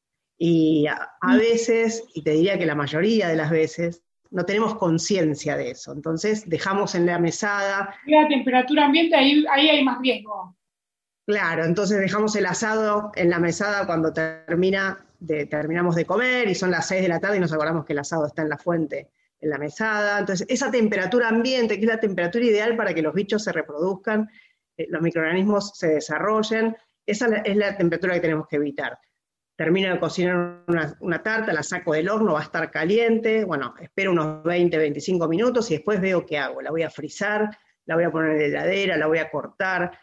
[0.45, 4.03] Y a, a veces, y te diría que la mayoría de las veces,
[4.33, 5.93] no tenemos conciencia de eso.
[5.93, 7.95] Entonces dejamos en la mesada.
[8.07, 10.57] La temperatura ambiente, ahí, ahí hay más riesgo.
[11.25, 16.57] Claro, entonces dejamos el asado en la mesada cuando termina de, terminamos de comer y
[16.57, 18.59] son las 6 de la tarde y nos acordamos que el asado está en la
[18.59, 20.19] fuente, en la mesada.
[20.19, 24.29] Entonces, esa temperatura ambiente, que es la temperatura ideal para que los bichos se reproduzcan,
[24.77, 26.77] eh, los microorganismos se desarrollen,
[27.07, 28.99] esa es la temperatura que tenemos que evitar
[29.63, 30.65] termino de cocinar
[30.99, 35.29] una, tarta, la saco del horno, va a estar caliente, bueno, espero unos 20, 25
[35.29, 36.61] minutos y después veo qué hago.
[36.61, 39.97] La voy a frizar, la voy a poner en la heladera, la voy a cortar.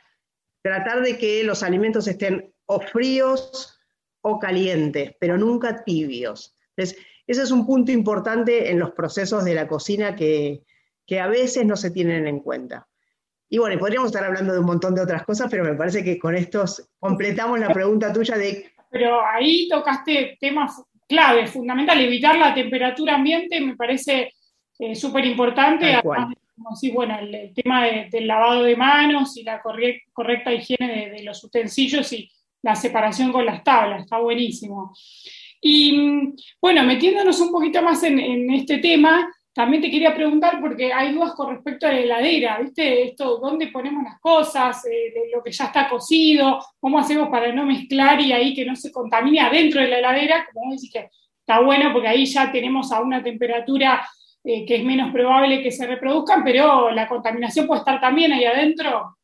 [0.62, 3.78] Tratar de que los alimentos estén o fríos
[4.22, 6.58] o calientes, pero nunca tibios.
[6.78, 10.64] Entonces, ese es un punto importante en los procesos de la cocina que,
[11.06, 12.88] que a veces no se tienen en cuenta.
[13.50, 16.18] Y bueno, podríamos estar hablando de un montón de otras cosas, pero me parece que
[16.18, 22.54] con estos completamos la pregunta tuya de pero ahí tocaste temas clave, fundamental, evitar la
[22.54, 24.34] temperatura ambiente me parece
[24.78, 30.54] eh, súper importante, además, como bueno, el, tema del lavado de manos y la correcta
[30.54, 32.30] higiene de, los utensilios y
[32.62, 34.94] la separación con las tablas, está buenísimo.
[35.62, 40.94] Y mm, bueno, metiéndonos un poquito más en este tema, también te quería preguntar, porque
[40.94, 43.04] hay dudas con respecto a la heladera, ¿viste?
[43.10, 44.86] Esto, ¿dónde ponemos las cosas?
[44.86, 48.76] Eh, lo que ya está cocido, ¿cómo hacemos para no mezclar y ahí que no
[48.76, 50.48] se contamine adentro de la heladera?
[50.54, 51.10] Como decís que
[51.40, 54.08] está bueno porque ahí ya tenemos a una temperatura
[54.44, 58.46] eh, que es menos probable que se reproduzcan, pero la contaminación puede estar también ahí
[58.46, 59.18] adentro.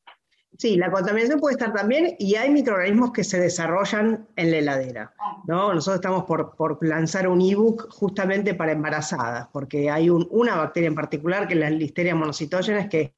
[0.57, 5.13] Sí, la contaminación puede estar también y hay microorganismos que se desarrollan en la heladera.
[5.47, 5.73] ¿no?
[5.73, 11.47] Nosotros estamos por, lanzar un ebook justamente para embarazadas, porque hay una bacteria en particular,
[11.47, 13.15] que es la listeria monocitógenes, que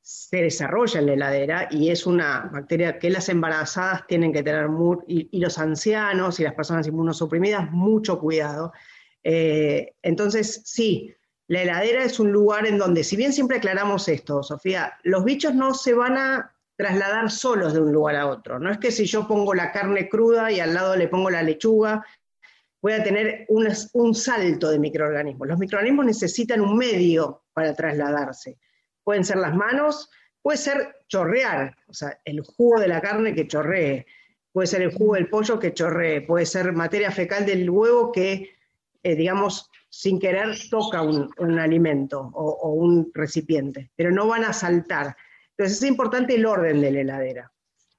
[0.00, 4.68] se desarrolla en la heladera y es una bacteria que las embarazadas tienen que tener,
[5.06, 8.72] y, los ancianos y las personas inmunosuprimidas, mucho cuidado.
[9.22, 11.14] Eh, entonces, sí,
[11.48, 15.54] la heladera es un lugar en donde, si bien siempre aclaramos esto, Sofía, los bichos
[15.54, 18.58] no se van a trasladar solos de un lugar a otro.
[18.58, 21.42] No es que si yo pongo la carne cruda y al lado le pongo la
[21.42, 22.04] lechuga,
[22.82, 25.46] voy a tener un, salto de microorganismos.
[25.46, 28.58] Los microorganismos necesitan un medio para trasladarse.
[29.04, 30.10] Pueden ser las manos,
[30.42, 34.06] puede ser chorrear, o sea, el jugo de la carne que chorree,
[34.52, 38.50] puede ser el jugo del pollo que chorree, puede ser materia fecal del huevo que,
[39.02, 45.16] eh, digamos, sin querer toca un, alimento o, un recipiente, pero no van a saltar.
[45.56, 47.52] Entonces es importante el orden de la heladera.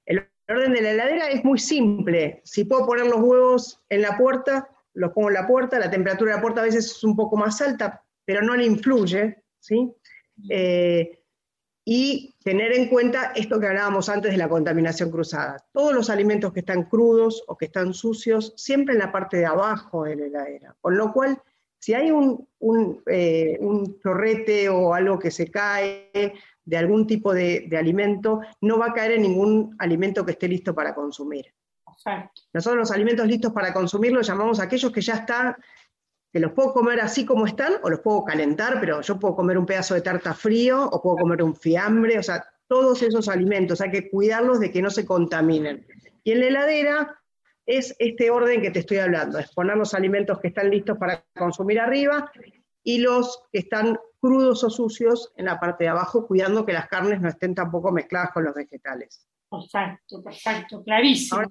[0.04, 2.42] El orden de la heladera es muy simple.
[2.44, 6.32] Si puedo poner los huevos en la puerta, los pongo en la puerta, la temperatura
[6.32, 9.92] de la puerta a veces es un poco más alta, pero no le influye, ¿sí?
[10.48, 11.20] Eh,
[11.84, 15.56] y tener en cuenta esto que hablábamos antes de la contaminación cruzada.
[15.72, 19.46] Todos los alimentos que están crudos o que están sucios, siempre en la parte de
[19.46, 20.76] abajo de la heladera.
[20.80, 21.40] Con lo cual,
[21.78, 27.34] si hay un, un, eh, un chorrete o algo que se cae de algún tipo
[27.34, 31.52] de, alimento, no va a caer en ningún alimento que esté listo para consumir.
[32.52, 35.56] Nosotros los alimentos listos para consumir los llamamos aquellos que ya están,
[36.32, 39.56] que los puedo comer así como están o los puedo calentar, pero yo puedo comer
[39.56, 43.80] un pedazo de tarta frío o puedo comer un fiambre, o sea, todos esos alimentos
[43.80, 45.86] hay que cuidarlos de que no se contaminen.
[46.24, 47.20] Y en la heladera
[47.66, 51.24] es este orden que te estoy hablando, es poner los alimentos que están listos para
[51.36, 52.30] consumir arriba
[52.84, 56.86] y los que están crudos o sucios en la parte de abajo, cuidando que las
[56.86, 59.26] carnes no estén tampoco mezcladas con los vegetales.
[59.50, 61.40] Perfecto, perfecto, clarísimo.
[61.40, 61.48] Ahora,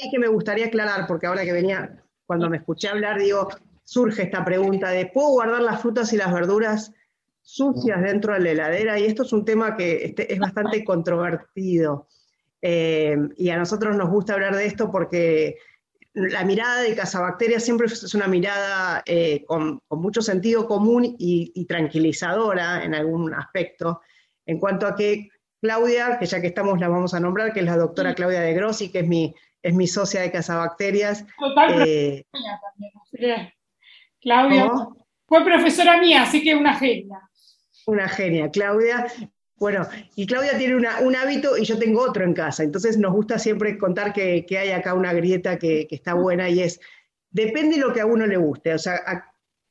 [0.00, 3.48] ahí que me gustaría aclarar, porque ahora que venía cuando me escuché hablar, digo,
[3.84, 6.92] surge esta pregunta de, ¿puedo guardar las frutas y las verduras
[7.42, 8.98] sucias dentro de la heladera?
[8.98, 12.06] Y esto es un tema que este, es bastante controvertido.
[12.60, 15.56] Eh, y a nosotros nos gusta hablar de esto porque
[16.18, 22.84] la mirada de Casabacteria siempre es una mirada eh, con, mucho sentido común y, tranquilizadora
[22.84, 24.00] en algún aspecto,
[24.44, 25.28] en cuanto a que
[25.60, 28.54] Claudia, que ya que estamos la vamos a nombrar, que es la doctora Claudia de
[28.54, 31.24] Grossi, que es mi, es mi socia de Casabacterias.
[31.38, 33.52] Total, eh, también,
[34.20, 34.70] Claudia
[35.26, 37.20] fue profesora mía, así que una genia.
[37.86, 39.06] Una genia, Claudia.
[39.58, 43.38] Bueno, y Claudia tiene un hábito y yo tengo otro en casa, entonces nos gusta
[43.40, 46.80] siempre contar que, hay acá una grieta que, está buena y es,
[47.30, 49.02] depende de lo que a uno le guste, o sea,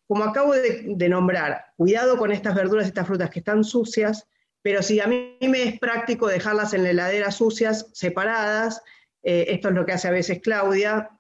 [0.06, 4.28] como acabo de, nombrar, cuidado con estas verduras y estas frutas que están sucias,
[4.62, 8.82] pero si a mí me es práctico dejarlas en la heladera sucias, separadas,
[9.24, 11.12] eh, esto es lo que hace a veces Claudia,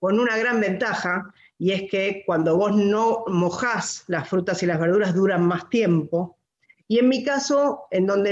[0.00, 4.80] con una gran ventaja, y es que cuando vos no mojás las frutas y las
[4.80, 6.39] verduras duran más tiempo,
[6.90, 8.30] y en mi caso, en donde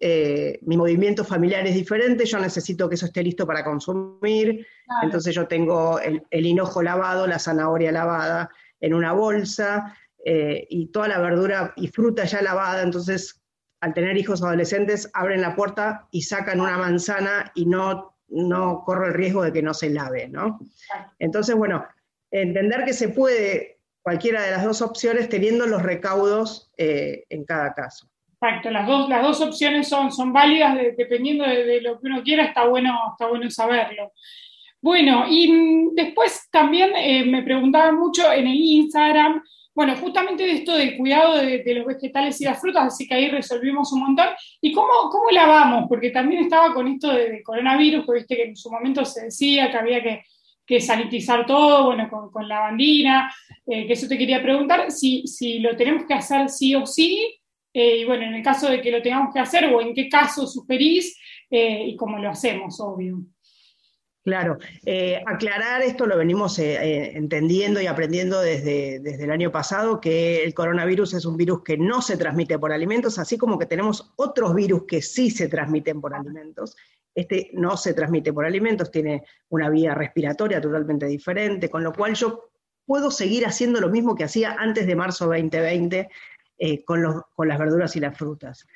[0.00, 4.66] eh, mi, movimiento familiar es diferente, yo necesito que eso esté listo para consumir.
[5.00, 11.06] Entonces yo tengo el, hinojo lavado, la zanahoria lavada en una bolsa eh, y toda
[11.06, 12.82] la verdura y fruta ya lavada.
[12.82, 13.40] Entonces,
[13.80, 19.06] al tener hijos adolescentes, abren la puerta y sacan una manzana y no, no corro
[19.06, 20.58] el riesgo de que no se lave, ¿no?
[21.20, 21.86] Entonces, bueno,
[22.32, 23.73] entender que se puede
[24.04, 28.06] cualquiera de las dos opciones teniendo los recaudos eh, en cada caso.
[28.34, 32.44] Exacto, las dos, las dos opciones son, son válidas dependiendo de, lo que uno quiera,
[32.44, 34.12] está bueno, está bueno saberlo.
[34.82, 39.42] Bueno, y mm, después también eh, me preguntaban mucho en el Instagram,
[39.74, 43.30] bueno, justamente de esto del cuidado de, los vegetales y las frutas, así que ahí
[43.30, 44.28] resolvimos un montón.
[44.60, 45.86] ¿Y cómo, cómo lavamos?
[45.88, 49.70] Porque también estaba con esto de, coronavirus, que viste que en su momento se decía
[49.70, 50.22] que había que
[50.66, 53.32] que sanitizar todo, bueno, con, con bandina,
[53.66, 57.40] eh, que eso te quería preguntar, si, si lo tenemos que hacer sí o sí,
[57.72, 60.08] eh, y bueno, en el caso de que lo tengamos que hacer, o en qué
[60.08, 61.18] caso sugerís,
[61.50, 63.20] eh, y cómo lo hacemos, obvio.
[64.22, 64.56] Claro,
[65.26, 71.12] aclarar esto lo venimos entendiendo y aprendiendo desde, desde el año pasado, que el coronavirus
[71.12, 74.84] es un virus que no se transmite por alimentos, así como que tenemos otros virus
[74.88, 76.74] que sí se transmiten por alimentos.
[77.14, 82.14] Este no se transmite por alimentos, tiene una vía respiratoria totalmente diferente, con lo cual
[82.14, 82.50] yo
[82.86, 86.08] puedo seguir haciendo lo mismo que hacía antes de marzo 2020
[86.58, 88.66] eh, con, las verduras y las frutas.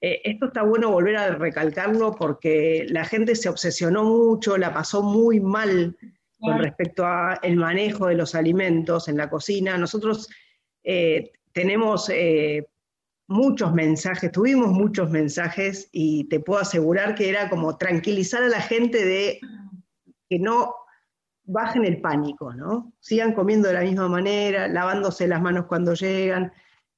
[0.00, 5.02] Eh, esto está bueno volver a recalcarlo porque la gente se obsesionó mucho, la pasó
[5.02, 5.96] muy mal
[6.38, 9.76] con respecto al manejo de los alimentos en la cocina.
[9.76, 10.28] Nosotros
[10.84, 12.08] eh, tenemos
[13.28, 18.60] muchos mensajes, tuvimos muchos mensajes y te puedo asegurar que era como tranquilizar a la
[18.60, 19.38] gente de
[20.28, 20.74] que no
[21.44, 22.92] bajen el pánico, ¿no?
[23.00, 26.52] Sigan comiendo de la misma manera, lavándose las manos cuando llegan,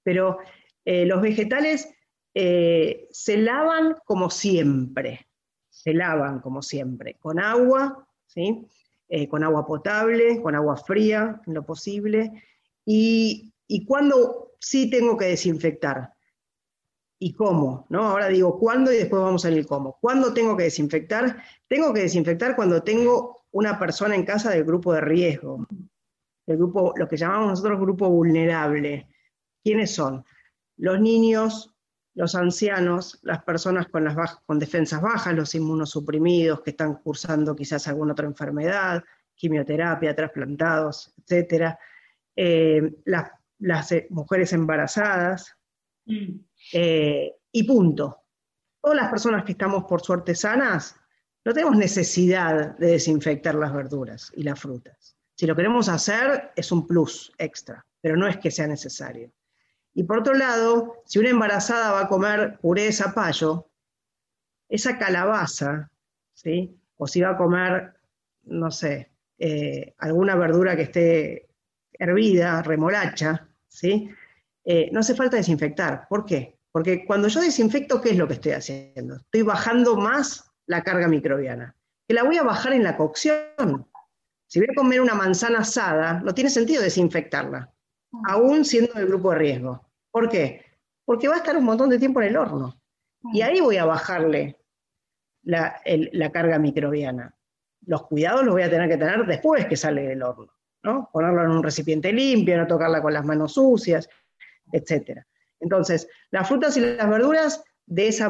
[0.05, 0.39] pero
[0.85, 1.89] eh, los vegetales
[2.35, 5.27] eh, se lavan como siempre,
[5.69, 8.67] se lavan como siempre, con agua, ¿sí?
[9.09, 12.45] Eh, con agua potable, con agua fría, en lo posible,
[12.85, 16.13] y, y cuando sí tengo que desinfectar,
[17.23, 18.05] y cómo, ¿no?
[18.05, 19.99] Ahora digo cuándo y después vamos al cómo.
[20.01, 21.37] ¿Cuándo tengo que desinfectar?
[21.69, 25.67] Tengo que desinfectar cuando tengo una persona en casa del grupo de riesgo,
[26.47, 29.07] el grupo, lo que llamamos nosotros grupo vulnerable.
[29.63, 30.25] ¿Quiénes son?
[30.79, 31.75] Los niños,
[32.15, 37.87] los ancianos, las personas con, las con defensas bajas, los inmunosuprimidos que están cursando quizás
[37.87, 39.05] alguna otra enfermedad,
[39.35, 41.75] quimioterapia, trasplantados, etc.
[42.35, 45.60] Eh, las, eh, mujeres embarazadas,
[46.73, 48.25] Eh, y punto.
[48.81, 50.97] Todas las personas que estamos por suerte sanas,
[51.45, 55.17] no tenemos necesidad de desinfectar las verduras y las frutas.
[55.35, 59.33] Si lo queremos hacer, es un plus extra, pero no es que sea necesario.
[59.95, 63.71] Y por otro lado, si una embarazada va a comer puré de zapallo,
[64.69, 65.91] esa calabaza,
[66.33, 66.79] ¿sí?
[66.97, 67.95] o si va a comer,
[68.43, 71.49] no sé, eh, alguna verdura que esté
[71.93, 74.11] hervida, remolacha, ¿sí?
[74.73, 76.07] Eh, no hace falta desinfectar.
[76.09, 76.61] ¿Por qué?
[76.71, 79.17] Porque cuando yo desinfecto, ¿qué es lo que estoy haciendo?
[79.17, 81.75] Estoy bajando más la carga microbiana,
[82.07, 83.89] que la voy a bajar en la cocción.
[84.47, 87.69] Si voy a comer una manzana asada, no tiene sentido desinfectarla,
[88.29, 89.91] aún siendo del grupo de riesgo.
[90.09, 90.65] ¿Por qué?
[91.05, 92.81] Porque va a estar un montón de tiempo en el horno.
[93.33, 94.57] Y ahí voy a bajarle
[95.43, 97.35] la, la carga microbiana.
[97.87, 100.53] Los cuidados los voy a tener que tener después que sale del horno.
[100.85, 101.11] ¿no?
[101.13, 104.09] Ponerlo en un recipiente limpio, no tocarla con las manos sucias
[104.73, 105.27] etcétera.
[105.61, 108.29] Entonces, las frutas y las verduras de esa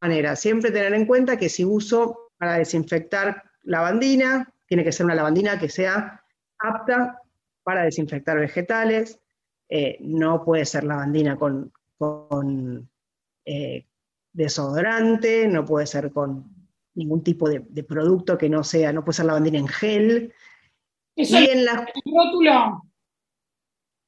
[0.00, 0.36] manera.
[0.36, 5.58] Siempre tener en cuenta que si uso para desinfectar lavandina, tiene que ser una lavandina
[5.58, 6.22] que sea
[6.58, 7.20] apta
[7.62, 9.18] para desinfectar vegetales,
[9.68, 12.88] eh, no puede ser lavandina con,
[13.44, 13.86] eh,
[14.32, 16.44] desodorante, no puede ser con
[16.94, 20.34] ningún tipo de, producto que no sea, no puede ser lavandina en gel.
[21.14, 21.68] y en el
[22.04, 22.82] rótulo.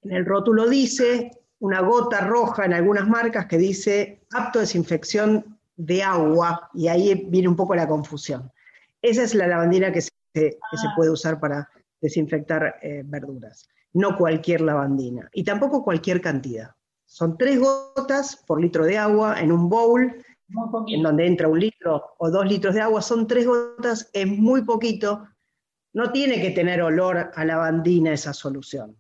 [0.03, 1.31] En el rótulo dice
[1.61, 7.49] una gota roja en algunas marcas que dice apto desinfección de agua, y ahí viene
[7.49, 8.51] un poco la confusión.
[9.01, 10.93] Esa es la lavandina que se, ah.
[10.97, 11.69] puede usar para
[12.01, 16.73] desinfectar eh, verduras, no cualquier lavandina, y tampoco cualquier cantidad.
[17.07, 20.15] Son tres gotas por litro de agua en un bowl,
[20.89, 24.63] en donde entra un litro o dos litros de agua, son tres gotas, es muy
[24.63, 25.27] poquito,
[25.93, 28.97] no tiene que tener olor a lavandina esa solución.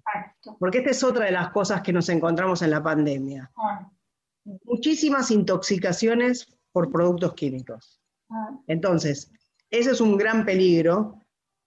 [0.58, 3.50] Porque esta es otra de las cosas que nos encontramos en la pandemia.
[3.56, 3.90] Ah.
[4.64, 8.00] Muchísimas intoxicaciones por productos químicos.
[8.30, 8.50] Ah.
[8.66, 9.30] Entonces,
[9.70, 11.20] ese es un gran peligro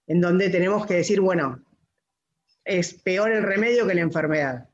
[0.08, 1.60] en donde tenemos que decir, bueno,
[2.66, 4.70] es peor el remedio que la enfermedad.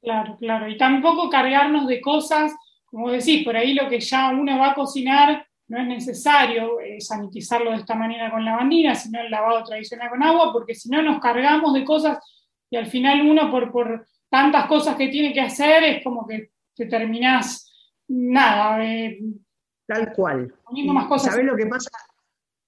[0.00, 0.68] Claro, claro.
[0.68, 2.52] Y tampoco cargarnos de cosas,
[2.86, 7.00] como decís, por ahí lo que ya uno va a cocinar no es necesario eh,
[7.00, 11.02] sanitizarlo de esta manera con lavandina, sino el lavado tradicional con agua, porque si no
[11.02, 12.18] nos cargamos de cosas
[12.70, 16.50] y al final uno por, por tantas cosas que tiene que hacer es como que
[16.74, 17.70] te terminás
[18.08, 18.84] nada.
[18.84, 19.18] Eh,
[19.86, 20.54] Tal cual.
[21.18, 21.90] ¿Sabes lo que pasa?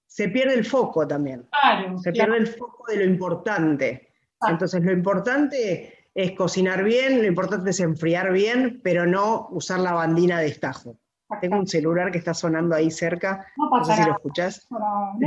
[0.07, 1.47] Se pierde el foco también.
[1.51, 4.09] Claro, se pierde el foco de lo importante.
[4.47, 9.93] Entonces, lo importante es cocinar bien, lo importante es enfriar bien, pero no usar la
[9.93, 10.97] bandina de estajo.
[11.39, 13.47] Tengo un celular que está sonando ahí cerca.
[13.55, 14.67] No, sé si lo escuchás.
[14.69, 15.17] No,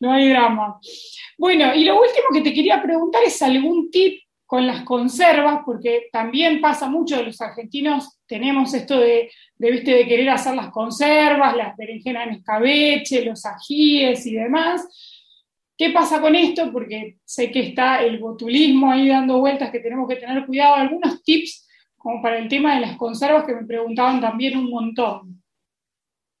[0.00, 0.78] no, hay drama.
[1.38, 6.08] Bueno, y lo último que te quería preguntar es algún tip con las conservas, porque
[6.12, 9.92] también pasa mucho de los argentinos, tenemos esto de, de, ¿viste?
[9.92, 14.88] de querer hacer las conservas, las berenjenas en escabeche, los ajíes y demás.
[15.78, 16.70] ¿Qué pasa con esto?
[16.72, 20.74] Porque sé que está el botulismo ahí dando vueltas, que tenemos que tener cuidado.
[20.74, 21.68] Algunos tips
[22.00, 25.42] como para el tema de las conservas que me preguntaban también un montón.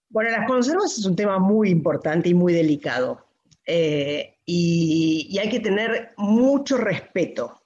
[0.08, 3.26] Bueno, las conservas es un tema muy importante y muy delicado.
[3.66, 7.62] Eh, y hay que tener mucho respeto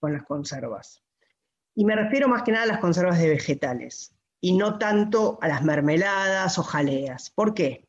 [0.00, 1.02] con las conservas.
[1.74, 5.48] Y me refiero más que nada a las conservas de vegetales y no tanto a
[5.48, 7.28] las mermeladas o jaleas.
[7.28, 7.86] ¿Por qué?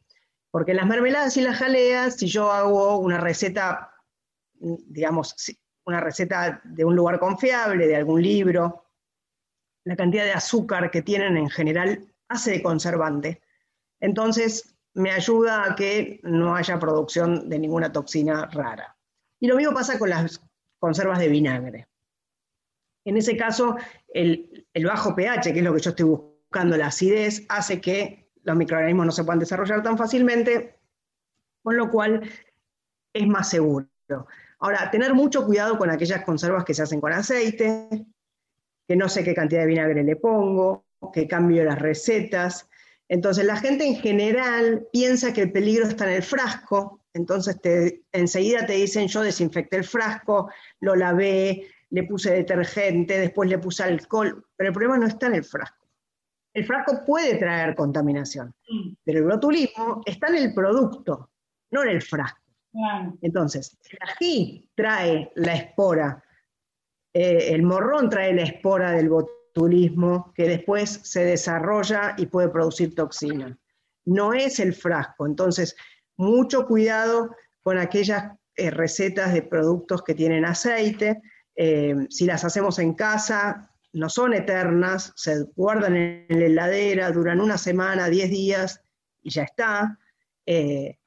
[0.52, 3.94] Porque las mermeladas y las jaleas, si yo hago una receta,
[4.60, 5.34] digamos,
[5.86, 8.81] una receta de un lugar confiable, de algún libro,
[9.84, 13.42] la cantidad de azúcar que tienen en general hace de conservante.
[14.00, 18.96] Entonces, me ayuda a que no haya producción de ninguna toxina rara.
[19.40, 20.42] Y lo mismo pasa con las
[20.80, 21.88] conservas de vinagre.
[23.06, 23.78] En ese caso,
[24.14, 28.56] el, bajo pH, que es lo que yo estoy buscando, la acidez, hace que los
[28.56, 30.80] microorganismos no se puedan desarrollar tan fácilmente,
[31.64, 32.30] con lo cual
[33.14, 33.88] es más seguro.
[34.60, 38.06] Ahora, tener mucho cuidado con aquellas conservas que se hacen con aceite,
[38.92, 40.84] que no sé qué cantidad de vinagre le pongo,
[41.14, 42.68] que cambio las recetas.
[43.08, 48.04] Entonces, la gente en general piensa que el peligro está en el frasco, entonces te,
[48.12, 53.84] enseguida te dicen yo desinfecté el frasco, lo lavé, le puse detergente, después le puse
[53.84, 55.88] alcohol, pero el problema no está en el frasco.
[56.54, 58.96] El frasco puede traer contaminación, mm.
[59.06, 61.30] pero el botulismo está en el producto,
[61.70, 62.42] no en el frasco.
[63.22, 66.22] Entonces, el ají trae la espora,
[67.14, 72.96] eh, el morrón trae la espora del botulismo que después se desarrolla y puede producir
[72.96, 73.58] toxina.
[74.06, 75.76] No es el frasco, entonces
[76.18, 81.22] mucho cuidado con aquellas eh, recetas de productos que tienen aceite,
[81.56, 87.42] eh, si las hacemos en casa, no son eternas, se guardan en la heladera, duran
[87.42, 88.82] una semana, 10 días
[89.22, 89.98] y ya está.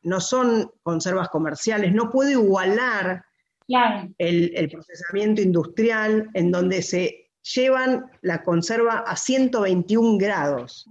[0.03, 3.25] No son conservas comerciales, no puedo igualar
[3.69, 10.89] el, procesamiento industrial en donde se llevan la conserva a 121 grados,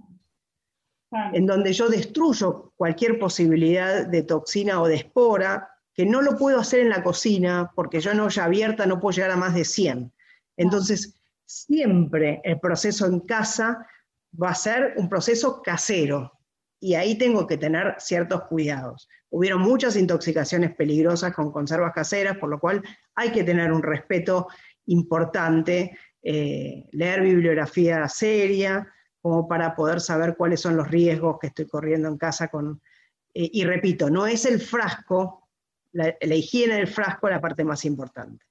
[1.32, 6.58] en donde yo destruyo cualquier posibilidad de toxina o de espora que no lo puedo
[6.58, 9.64] hacer en la cocina porque yo en olla abierta no puedo llegar a más de
[9.64, 10.12] 100.
[10.56, 11.14] Entonces,
[11.44, 13.86] siempre el proceso en casa
[14.40, 16.32] va a ser un proceso casero
[16.84, 19.08] y ahí tengo que tener ciertos cuidados.
[19.30, 22.82] Hubieron muchas intoxicaciones peligrosas con conservas caseras, por lo cual
[23.14, 24.48] hay que tener un respeto
[24.84, 28.86] importante, eh, leer bibliografía seria,
[29.22, 32.82] como para poder saber cuáles son los riesgos que estoy corriendo en casa con...
[33.32, 35.48] Eh, y repito, no es el frasco
[35.94, 38.44] la, higiene del frasco es la parte más importante.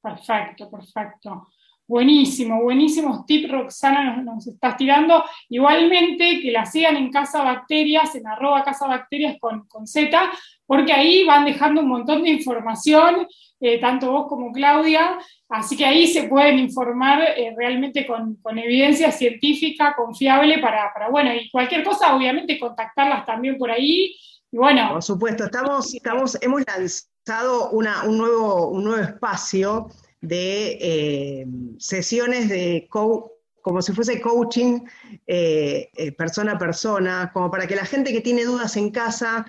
[0.00, 1.48] Perfecto, perfecto.
[1.86, 5.22] Buenísimo, buenísimos tips, Roxana, nos, estás tirando.
[5.50, 10.18] Igualmente, que la sigan en Casa Bacterias, en arroba Casa Bacterias con, con Z,
[10.66, 13.26] porque ahí van dejando un montón de información,
[13.60, 15.18] eh, tanto vos como Claudia,
[15.50, 21.34] así que ahí se pueden informar eh, realmente con, evidencia científica, confiable, para, para, bueno,
[21.34, 24.16] y cualquier cosa, obviamente, contactarlas también por ahí.
[24.50, 24.88] Y bueno.
[24.90, 29.90] Por supuesto, estamos, estamos, hemos lanzado una, un, nuevo, un nuevo espacio
[30.24, 31.46] de eh,
[31.78, 34.80] sesiones de como si fuese coaching
[35.26, 39.46] eh, eh, persona a persona, como para que la gente que tiene dudas en casa,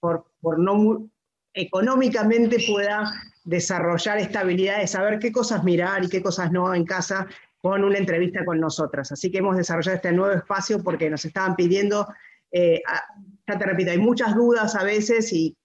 [0.00, 1.08] por, por no
[1.52, 3.12] económicamente pueda
[3.44, 7.26] desarrollar esta habilidad de saber qué cosas mirar y qué cosas no en casa
[7.60, 9.10] con una entrevista con nosotras.
[9.10, 12.06] Así que hemos desarrollado este nuevo espacio porque nos estaban pidiendo,
[12.52, 15.56] ya te repito, hay muchas dudas a veces y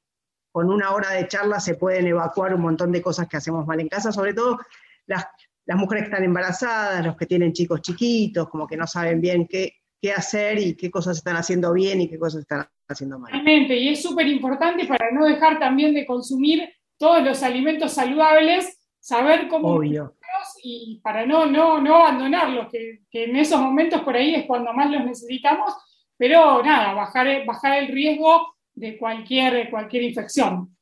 [0.54, 3.80] con una hora de charla se pueden evacuar un montón de cosas que hacemos mal
[3.80, 4.60] en casa, sobre todo
[5.08, 5.26] las,
[5.66, 9.74] mujeres que están embarazadas, los que tienen chicos chiquitos, como que no saben bien qué,
[10.00, 13.32] qué hacer y qué cosas están haciendo bien y qué cosas están haciendo mal.
[13.32, 18.78] Realmente, y es súper importante para no dejar también de consumir todos los alimentos saludables,
[19.00, 20.16] saber cómo Obvio.
[20.62, 24.72] y para no, no, no abandonarlos, que, que, en esos momentos por ahí es cuando
[24.72, 25.74] más los necesitamos,
[26.16, 30.76] pero nada, bajar, bajar el riesgo de cualquier, cualquier infección.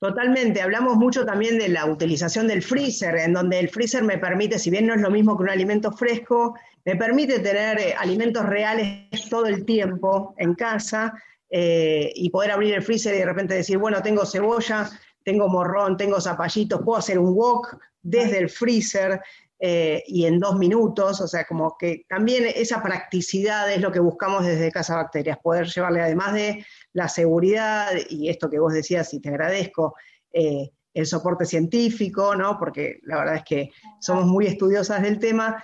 [0.00, 4.58] Totalmente, hablamos mucho también de la utilización del freezer, en donde el freezer me permite,
[4.58, 8.46] si bien no es lo mismo que un alimento fresco, me permite tener eh, alimentos
[8.46, 11.20] reales todo el tiempo en casa
[11.50, 14.88] eh, y poder abrir el freezer y de repente decir, bueno, tengo cebolla,
[15.24, 19.20] tengo morrón, tengo zapallitos, puedo hacer un wok desde el freezer,
[19.60, 23.98] eh, y en dos minutos, o sea, como que también esa practicidad es lo que
[23.98, 29.12] buscamos desde Casa Bacterias, poder llevarle además de la seguridad y esto que vos decías
[29.14, 29.96] y te agradezco,
[30.32, 32.56] eh, el soporte científico, ¿no?
[32.58, 35.62] Porque la verdad es que somos muy estudiosas del tema,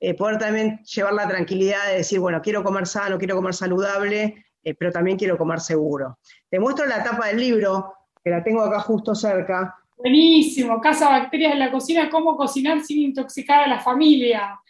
[0.00, 4.44] eh, poder también llevar la tranquilidad de decir, bueno, quiero comer sano, quiero comer saludable,
[4.78, 6.18] pero también quiero comer seguro.
[6.48, 7.92] Te muestro la tapa del libro,
[8.22, 12.98] que la tengo acá justo cerca, Buenísimo, Casa Bacterias en la Cocina, cómo cocinar sin
[12.98, 14.60] intoxicar a la familia.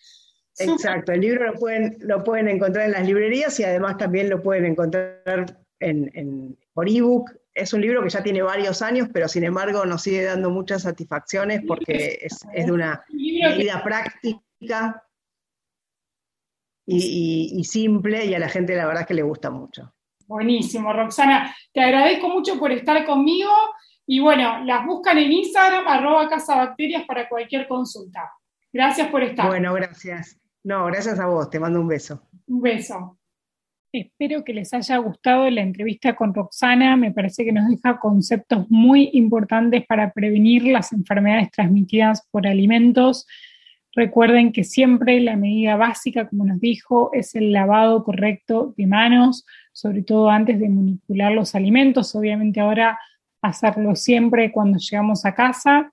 [0.59, 4.43] Exacto, el libro lo pueden, lo pueden encontrar en las librerías y además también lo
[4.43, 7.31] pueden encontrar en, por ebook.
[7.55, 10.83] Es un libro que ya tiene varios años, pero sin embargo nos sigue dando muchas
[10.83, 15.03] satisfacciones porque es, de una medida práctica
[16.87, 19.93] y, y simple y a la gente la verdad que le gusta mucho.
[20.27, 21.55] Buenísimo, Roxana.
[21.73, 23.51] Te agradezco mucho por estar conmigo
[24.07, 28.31] y bueno, las buscan en Instagram, arroba casabacterias para cualquier consulta.
[28.73, 29.47] Gracias por estar.
[29.47, 30.39] Bueno, gracias.
[30.63, 32.23] No, gracias a vos, te mando un beso.
[32.47, 33.19] Un beso.
[33.93, 36.97] Espero que les haya gustado la entrevista con Roxana.
[36.97, 43.27] Me parece que nos deja conceptos muy importantes para prevenir las enfermedades transmitidas por alimentos.
[43.93, 49.47] Recuerden que siempre la medida básica, como nos dijo, es el lavado correcto de manos,
[49.73, 52.17] sobre todo antes de manipular los alimentos.
[52.17, 52.99] Obviamente ahora
[53.45, 55.93] hacerlo siempre cuando llegamos a casa.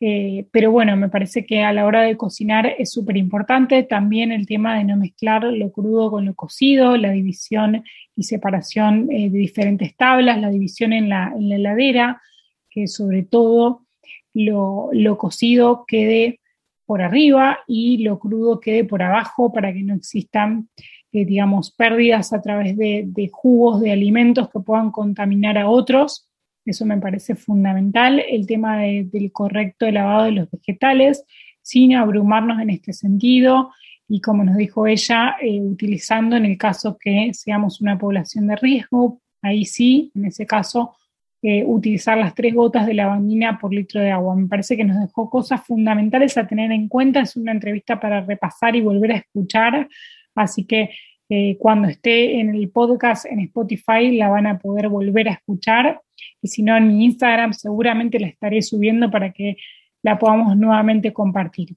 [0.00, 4.32] Eh, pero bueno, me parece que a la hora de cocinar es súper importante también
[4.32, 7.84] el tema de no mezclar lo crudo con lo cocido, la división
[8.16, 12.20] y separación eh, de diferentes tablas, la división en la, heladera,
[12.68, 13.86] que sobre todo
[14.34, 16.40] lo, cocido quede
[16.86, 20.68] por arriba y lo crudo quede por abajo para que no existan,
[21.12, 26.28] eh, digamos, pérdidas a través de, de jugos de alimentos que puedan contaminar a otros.
[26.64, 28.22] Eso me parece fundamental.
[28.26, 31.24] El tema del correcto lavado de los vegetales,
[31.62, 33.70] sin abrumarnos en este sentido.
[34.08, 38.56] Y como nos dijo ella, eh, utilizando en el caso que seamos una población de
[38.56, 40.96] riesgo, ahí sí, en ese caso,
[41.42, 44.34] eh, utilizar las tres gotas de lavandina por litro de agua.
[44.34, 47.20] Me parece que nos dejó cosas fundamentales a tener en cuenta.
[47.20, 49.88] Es una entrevista para repasar y volver a escuchar.
[50.34, 50.90] Así que
[51.30, 56.02] eh, cuando esté en el podcast en Spotify la van a poder volver a escuchar
[56.42, 59.56] y si no en mi Instagram seguramente la estaré subiendo para que
[60.02, 61.76] la podamos nuevamente compartir.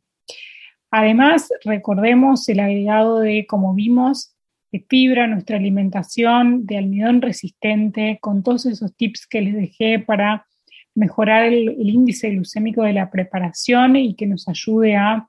[0.91, 4.35] Además, recordemos el agregado de, como vimos,
[4.71, 10.45] de fibra, nuestra alimentación, de almidón resistente, con todos esos tips que les dejé para
[10.93, 15.27] mejorar el índice glucémico de la preparación y que nos ayude a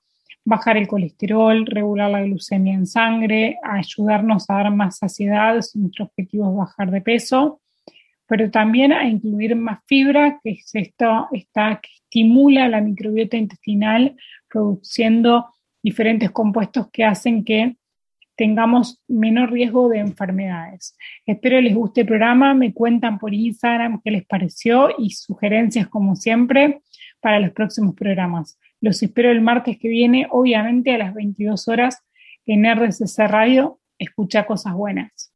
[0.49, 6.51] bajar el colesterol, regular la glucemia en sangre, ayudarnos a dar más saciedad nuestro objetivo
[6.51, 7.61] es bajar de peso,
[8.27, 14.17] pero también a incluir más fibra, que es esto, esta, que estimula la microbiota intestinal
[14.49, 15.49] produciendo
[15.83, 17.77] diferentes compuestos que hacen que
[18.35, 20.97] tengamos menor riesgo de enfermedades.
[21.27, 26.17] Espero les guste el programa, me cuentan por Instagram qué les pareció y sugerencias como
[26.17, 26.81] siempre
[27.21, 28.59] para los próximos programas.
[28.81, 32.03] Los espero el martes que viene, obviamente a las 22 horas
[32.47, 33.81] en RCC Radio.
[33.99, 35.33] Escucha cosas buenas.